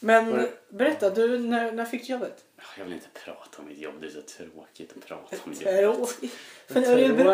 [0.00, 2.44] Men berätta, du, när, när fick du jobbet?
[2.78, 6.08] Jag vill inte prata om mitt jobb, det är så tråkigt att prata om jobbet.
[6.68, 6.88] Tråkigt.
[6.88, 7.30] Örebro,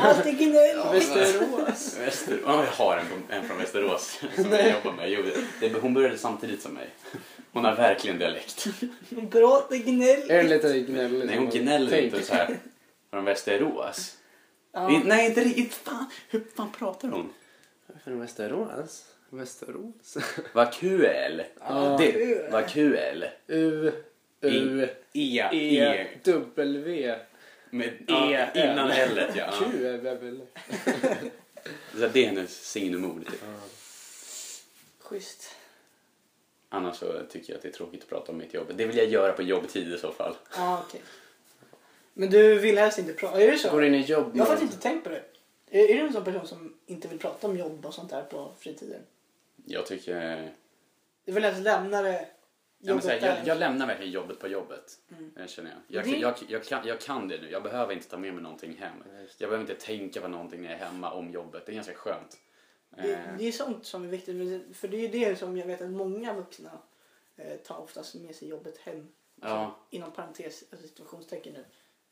[0.00, 0.76] alltid gnäll.
[0.92, 1.98] Västerås.
[1.98, 2.38] Väster...
[2.44, 5.10] Ja, jag har en, en från Västerås som jag jobbar med.
[5.10, 5.22] Jo,
[5.60, 6.88] det, hon började samtidigt som mig.
[7.52, 8.68] Hon har verkligen dialekt.
[9.30, 10.30] Pratar gnäll.
[10.30, 11.26] Är det lite gnällig?
[11.26, 12.58] Nej, hon gnäller inte så här.
[13.10, 14.16] Från Västerås.
[14.72, 15.02] Ja.
[15.04, 15.74] Nej, inte riktigt.
[15.74, 17.32] Fan, hur fan pratar hon?
[18.04, 19.04] Från Västerås?
[19.30, 20.16] Västerås?
[20.52, 21.42] Vad kul!
[21.60, 21.96] Ja.
[22.00, 23.24] Det, vad kul!
[23.46, 23.92] U,
[24.40, 27.18] U, E, E, E, W,
[27.70, 29.18] med, E, ja, innan L.
[29.18, 29.52] L ja.
[29.52, 30.40] Q är väl...
[31.92, 33.26] Så det är hennes signumord.
[33.26, 33.40] Typ.
[34.98, 35.50] Schysst.
[36.68, 38.72] Annars så tycker jag att det är tråkigt att prata om mitt jobb.
[38.74, 40.36] Det vill jag göra på jobbtid i så fall.
[40.56, 41.00] Ja, okej.
[42.14, 43.42] Men du vill helst inte prata?
[43.42, 43.70] Är det så?
[43.70, 45.22] Går in i jobb Jag har faktiskt inte tänkt på det.
[45.70, 48.22] Är, är du en sån person som inte vill prata om jobb och sånt där
[48.22, 49.00] på fritiden?
[49.64, 50.52] Jag tycker...
[51.24, 52.28] Du vill helst lämna det
[52.78, 54.98] Ja, men så här, jag, jag lämnar verkligen jobbet på jobbet.
[55.10, 55.32] Mm.
[55.36, 56.04] Det känner jag.
[56.04, 57.50] Det- Jag, jag, jag, kan, jag kan det nu.
[57.50, 58.92] Jag behöver inte ta med mig någonting hem.
[59.38, 61.66] Jag behöver inte tänka på någonting när jag är hemma om jobbet.
[61.66, 62.38] Det är ganska skönt.
[62.90, 64.76] Det, Eh, det är sånt som är viktigt.
[64.76, 66.70] För det är det som jag vet att många vuxna
[67.36, 68.96] eh, tar oftast med sig jobbet hem.
[69.40, 69.76] Alltså, Ja.
[69.90, 71.64] Inom parentes, alltså situationstecken nu.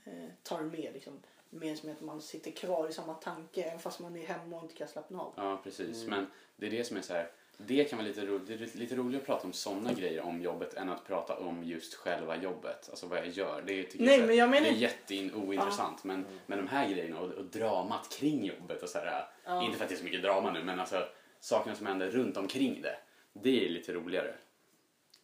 [0.04, 1.20] Eh, tar med liksom.
[1.50, 4.62] Mer som att man sitter kvar i samma tanke även fast man är hemma och
[4.62, 5.32] inte kan slappna av.
[5.36, 6.02] Ja, precis.
[6.02, 6.10] Mm.
[6.10, 7.30] Men det är det som är så här.
[7.56, 10.42] Det kan vara lite, ro, det är lite roligare att prata om sådana grejer om
[10.42, 12.88] jobbet än att prata om just själva jobbet.
[12.90, 13.62] Alltså vad jag gör.
[13.66, 16.04] Det, tycker Nej, jag, men jag menar- det är jätteointressant.
[16.04, 19.62] Men, men de här grejerna och, och dramat kring jobbet och så här, Ja.
[19.64, 21.08] Inte för att det är så mycket drama nu men alltså
[21.40, 22.96] sakerna som händer runt omkring det.
[23.32, 24.34] Det är lite roligare.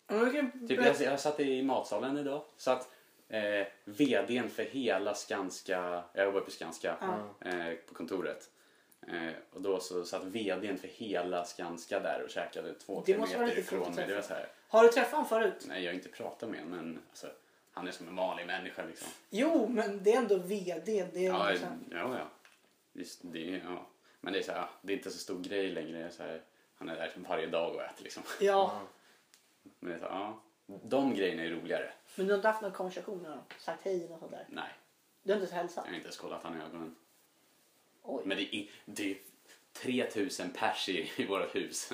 [0.08, 2.42] Kan Typ, jag, jag satt i matsalen idag.
[2.56, 2.88] Satt
[3.28, 7.48] eh, VDn för hela Skanska, jag jobbar på Skanska Ja.
[7.48, 8.50] eh, på kontoret.
[9.06, 13.18] Eh, och då så satt VDn för hela Skanska där och käkade två, Det tre
[13.20, 14.06] måste vara meter lite kul ifrån mig.
[14.06, 15.64] Det var så här, Har du träffat honom förut?
[15.68, 17.26] nej jag har inte pratat med honom men alltså,
[17.72, 19.08] han är som en vanlig människa liksom.
[19.30, 21.06] Jo, men det är ändå VD.
[21.12, 21.52] Det är Ja,
[21.90, 22.28] ja, ja.
[22.92, 23.86] Visst, det, ja.
[24.20, 26.10] Men det är så här, det är inte så stor grej längre.
[26.10, 26.42] Så här,
[26.74, 28.22] Han är där varje dag och äter liksom.
[28.40, 28.80] Ja,
[29.80, 31.92] Men det är så, ja, de grejerna är roligare.
[32.14, 33.44] men du har inte haft någon konversation med honom?
[33.58, 34.46] Sagt hej eller sånt där?
[34.48, 34.68] Nej,
[35.22, 35.84] Du har inte ens hälsat?
[35.84, 36.96] jag har inte ens kollat han i ögonen.
[38.16, 38.22] Oj.
[38.26, 39.16] Men det är, det är
[39.72, 41.92] 3000 pers i, i vårt hus.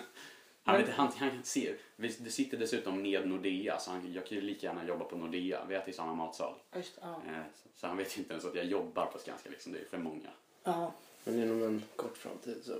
[0.64, 4.12] Han, Men- vet, han, han kan se, vi, det sitter dessutom med Nordea så han,
[4.12, 5.64] jag kan ju lika gärna jobba på Nordea.
[5.69, 6.55] Vi äter i samma matsal.
[6.77, 7.23] Just, ja.
[7.27, 9.73] Eh, så, så han vet ju inte ens att jag jobbar på Skanska liksom.
[9.73, 10.29] Det är för många.
[10.64, 10.93] ja.
[11.25, 12.73] Men inom en kort framtid så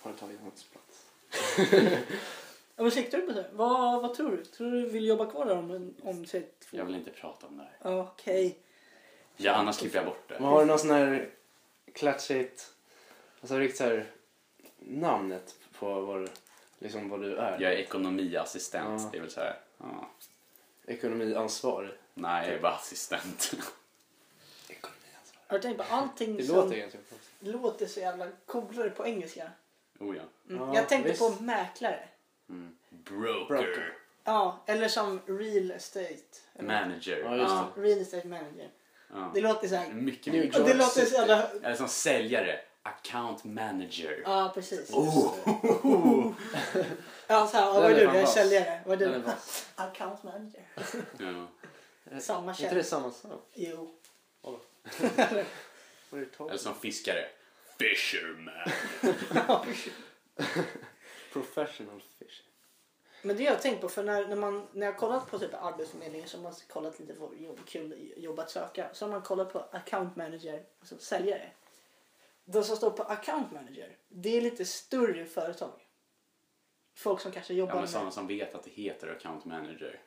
[0.00, 1.06] har jag tagit hans plats.
[2.76, 3.50] Ja, men siktar du på det?
[3.52, 4.44] Vad, vad tror du?
[4.44, 7.56] Tror du vill jobba kvar där om, om säg två Jag vill inte prata om
[7.56, 7.76] det här.
[7.82, 8.58] Ja, Okej.
[9.36, 10.34] Ja, annars klipper jag bort det.
[10.34, 11.30] Men har du någon sån här
[11.92, 12.72] klatschigt,
[13.40, 14.06] alltså riktigt så här
[14.78, 16.30] namnet på vad,
[16.78, 17.60] liksom vad du är?
[17.60, 19.02] Jag är ekonomiassistent.
[19.02, 19.08] Ja.
[19.12, 19.58] Det är väl så här.
[19.78, 20.10] Ja.
[20.86, 21.90] Ekonomiansvarig.
[22.14, 23.52] Nej, jag är bara assistent.
[24.68, 25.46] Ekonomiansvarig.
[25.46, 26.98] Har du tänkt på allting Det som låter ganska
[27.40, 29.50] låter så jävla coolare på engelska?
[29.98, 30.22] oh ja.
[30.48, 30.62] Mm.
[30.62, 31.36] Ja, jag tänkte visst.
[31.38, 32.08] på mäklare.
[32.48, 32.76] Mm.
[32.88, 33.54] Broker.
[33.54, 33.92] Broker.
[34.24, 36.14] Ja, eller som real estate.
[36.54, 37.18] Eller- Manager.
[37.18, 38.68] Ja, just Ja, real estate manager.
[39.12, 39.30] Ja.
[39.34, 39.92] Det låter så här.
[39.92, 40.60] Mycket, mycket.
[40.60, 41.48] Och det låter så jävla...
[41.48, 42.60] Eller som säljare.
[42.82, 44.22] Account manager.
[44.24, 44.90] Ja, precis.
[44.92, 45.34] Oh.
[47.26, 48.02] Ja, så här, vad är du?
[48.02, 48.80] Jag är säljare.
[48.86, 49.22] Vad är du?
[49.74, 50.68] Account manager.
[51.18, 52.20] Ja.
[52.20, 53.48] Samma Är inte det samma sak?
[53.54, 53.94] Jo.
[56.12, 57.28] Eller som fiskare.
[57.78, 58.70] Fisherman.
[61.32, 62.42] Professional fish.
[63.22, 65.38] Men det har jag tänkt på för när, när, man, när jag har kollat på
[65.38, 68.88] typ Arbetsförmedlingen så har man kollat lite på jobb, kul jobb att söka.
[68.92, 71.50] Så har man kollat på account manager, alltså säljare.
[72.52, 75.80] De som står på account manager, det är lite större företag.
[76.94, 77.90] Folk som kanske jobbar Ja, men med...
[77.90, 80.00] sådana som vet att det heter account manager.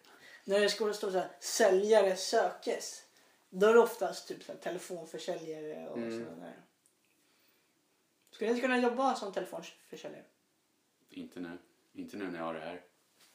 [0.44, 3.04] När det skulle stå så här, säljare sökes.
[3.50, 6.26] Då är det oftast typ så här, telefonförsäljare och Mm.
[6.26, 6.54] sådana där.
[8.32, 10.24] Skulle jag inte kunna jobba som telefonförsäljare?
[11.10, 11.58] Inte nu.
[11.94, 12.82] Inte nu när jag har det här.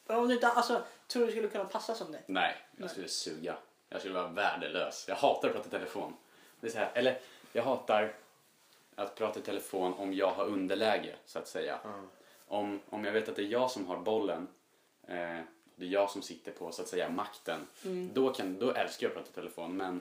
[0.06, 2.22] Om du inte, alltså, tror du du skulle kunna passa som det?
[2.26, 2.88] Nej, jag Nej.
[2.88, 3.56] skulle suga.
[3.88, 5.04] Jag skulle vara värdelös.
[5.08, 6.16] Jag hatar att prata telefon.
[6.60, 7.20] Det är så här, eller
[7.52, 8.14] jag hatar
[8.98, 11.78] att prata i telefon om jag har underläge, så att säga.
[11.84, 12.00] Ja.
[12.46, 14.48] Om, om jag vet att det är jag som har bollen,
[15.06, 15.40] eh,
[15.76, 18.10] det är jag som sitter på så att säga makten, Mm.
[18.14, 19.76] då, kan, då älskar jag att prata i telefon.
[19.76, 20.00] Men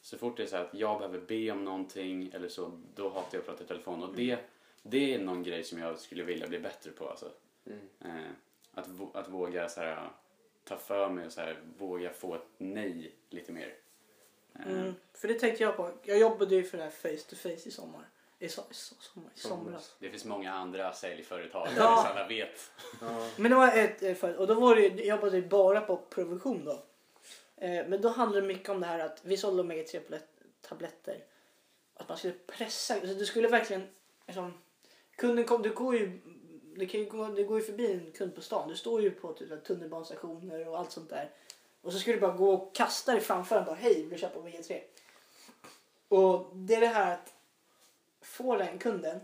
[0.00, 3.08] så fort det är så här att jag behöver be om någonting eller så, då
[3.08, 4.02] hatar jag att prata i telefon.
[4.02, 4.38] Och det,
[4.82, 7.08] det är någon grej som jag skulle vilja bli bättre på.
[7.08, 7.30] Alltså.
[7.66, 7.78] Mm.
[8.04, 8.30] Eh,
[8.74, 10.08] att, att våga så här,
[10.64, 13.74] ta för mig och så här, våga få ett nej lite mer.
[14.54, 15.90] Eh, Mm, för det tänkte jag på.
[16.02, 18.08] Jag jobbade ju för det här face to face i sommar.
[18.42, 19.94] I, so, so, sommar, somras.
[19.98, 21.96] Det finns många andra säljföretag Ja.
[22.06, 22.70] som alla vet.
[23.00, 23.28] Ja.
[23.36, 26.64] Men det var ett för, och då var det, ju- jag jobbade bara på provision
[26.64, 26.82] då.
[27.56, 30.28] Eh, men då handlade det mycket om det här att vi sålde omega-3 tablet-
[30.60, 31.24] tabletter.
[31.94, 33.86] Att man skulle pressa, alltså du skulle verkligen
[34.26, 34.54] liksom,
[35.16, 36.20] kunden kom, du går ju,
[36.76, 38.68] det kan ju gå, du går ju förbi en kund på stan.
[38.68, 41.30] Du står ju på typ, tunnelbanestationer och allt sånt där.
[41.82, 44.18] Och så skulle du bara gå och kasta dig framför en bara hej vill du
[44.18, 44.80] köpa omega-3?
[46.08, 47.31] Och det är det här att
[48.32, 49.20] få den kunden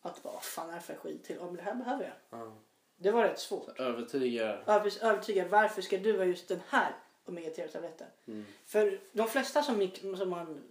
[0.00, 1.36] att bara vad fan är det för skit till?
[1.40, 2.40] Men det här behöver jag.
[2.40, 2.52] Ja.
[2.96, 3.76] Det var rätt svårt.
[3.76, 4.44] Så Övertyga.
[4.66, 8.06] Över- övertyga varför ska du ha just den här omega-3-tabletten?
[8.26, 8.44] Mm.
[8.66, 10.62] För de flesta som, gick, som man,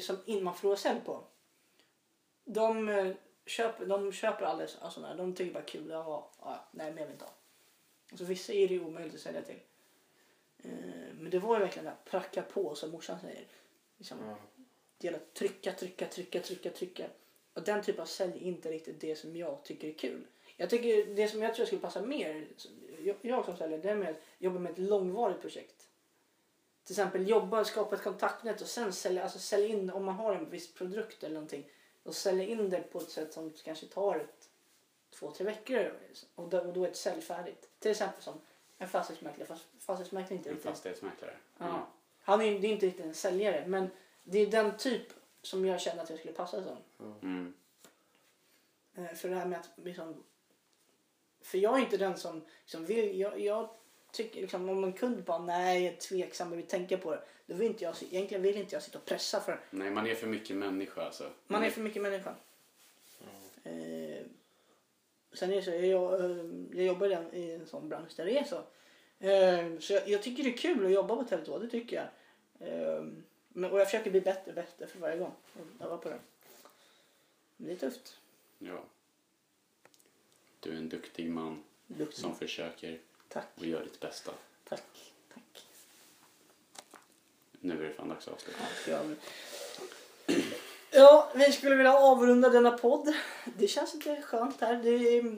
[0.00, 1.24] som in, man förlorar cell på,
[2.44, 3.14] de eh,
[3.46, 7.04] köper, de köper alldeles alltså, nej, De tycker bara kul, ja, ja, nej men jag
[7.06, 7.32] vill inte ha.
[8.10, 9.60] Alltså, vissa är det omöjligt att sälja till.
[10.58, 10.70] Eh,
[11.14, 13.46] men det var ju verkligen det här, pracka på som morsan säger.
[13.96, 14.36] Liksom, Ja.
[15.10, 17.06] Att trycka, trycka, trycka, trycka, trycka.
[17.54, 20.26] Och den typen av sälj är inte riktigt det som jag tycker är kul.
[20.56, 22.48] Jag tycker det som jag tror skulle passa mer,
[22.98, 25.88] jag, jag som säljare, det är med att jobba med ett långvarigt projekt.
[26.84, 30.34] Till exempel jobba, skapa ett kontaktnät och sen sälja, alltså sälja in, om man har
[30.34, 31.70] en viss produkt eller någonting,
[32.02, 34.48] och sälja in det på ett sätt som kanske tar ett,
[35.10, 35.92] två, tre veckor
[36.34, 37.68] och då, och då är ett sälj färdigt.
[37.78, 38.40] Till exempel som
[38.78, 41.36] en fastighetsmäklare, fast fastighetsmäklare inte En fastighetsmäklare.
[41.58, 41.86] Ja.
[42.20, 43.90] Han är, det är inte riktigt en säljare men
[44.22, 45.06] det är den typ
[45.42, 46.76] som jag känner att jag skulle passa som.
[47.22, 47.54] Mm.
[48.94, 50.22] Eh, För det här med att liksom,
[51.40, 53.68] För jag är inte den som, som vill, jag, jag
[54.12, 57.22] tycker liksom om en kund bara nej jag är tveksam och vill tänka på det.
[57.46, 60.14] Då vill inte jag, egentligen vill inte jag sitta och pressa för Nej, man är
[60.14, 61.30] för mycket människa alltså.
[61.46, 62.34] Man är för mycket människa.
[63.64, 64.26] Eh,
[65.32, 68.24] sen är det så, jag, eh, jag jobbar i en, i en sån bransch där
[68.24, 68.56] det är så.
[69.26, 72.06] Eh, så jag, jag tycker det är kul att jobba på Tele2, det tycker jag.
[72.68, 73.04] Eh,
[73.52, 75.32] men, och jag försöker bli bättre och bättre för varje gång.
[75.78, 76.18] Jag övar på det.
[77.56, 78.16] Men det är tufft.
[78.58, 78.84] Ja.
[80.60, 82.18] Du är en duktig man Duktig.
[82.18, 84.32] som försöker Tack, och gör ditt bästa.
[84.68, 85.66] tack, tack.
[87.60, 88.58] Nu är det fan dags att avsluta.
[88.88, 89.02] Ja.
[90.90, 93.14] Ja, vi skulle vilja avrunda denna podd.
[93.58, 94.74] Det känns lite skönt här.
[94.82, 95.36] Det är...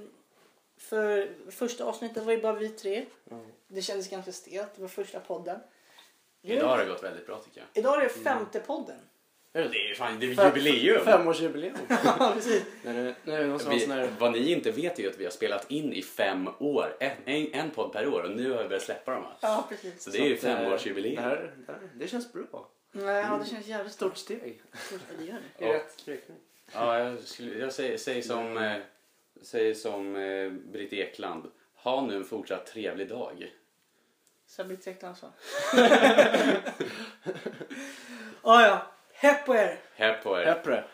[0.76, 3.06] För första avsnittet var ju bara vi tre.
[3.24, 3.40] Ja.
[3.68, 4.74] Det kändes ganska stelt.
[4.74, 5.60] Det var första podden.
[6.52, 7.66] Idag har det gått väldigt bra tycker jag.
[7.82, 8.96] Idag är det femte podden.
[9.52, 11.04] Det är ju fan, det är Fem- jubileum!
[11.04, 11.74] Femårsjubileum.
[12.04, 12.62] Ja, precis.
[12.84, 14.08] Vi, när...
[14.18, 16.96] vad ni inte vet är ju att vi har spelat in i fem år.
[17.00, 19.24] En, en, en podd per år och nu har vi börjat släppa dem.
[19.40, 20.02] Ja, precis.
[20.02, 21.14] Så det är ju eh, femårsjubileum.
[21.14, 22.68] Det, här, det, här, det känns bra.
[22.92, 24.16] Nej, ja, det känns jävligt stort.
[24.16, 24.60] Stort steg.
[24.74, 25.00] stort.
[25.10, 25.64] Ja, det gör det.
[25.64, 25.74] I Ja.
[25.74, 26.38] rätt riktning.
[26.72, 28.76] Ja, jag, skulle, jag säger, säger som, eh,
[29.42, 31.50] säger som eh, Britt Ekland.
[31.74, 33.52] Ha nu en fortsatt trevlig dag.
[34.56, 35.26] Så blir Ekland så.
[38.42, 38.86] Ja, ja.
[39.12, 39.78] Hepp på er!
[39.96, 40.44] Här på er.
[40.44, 40.84] Heppre.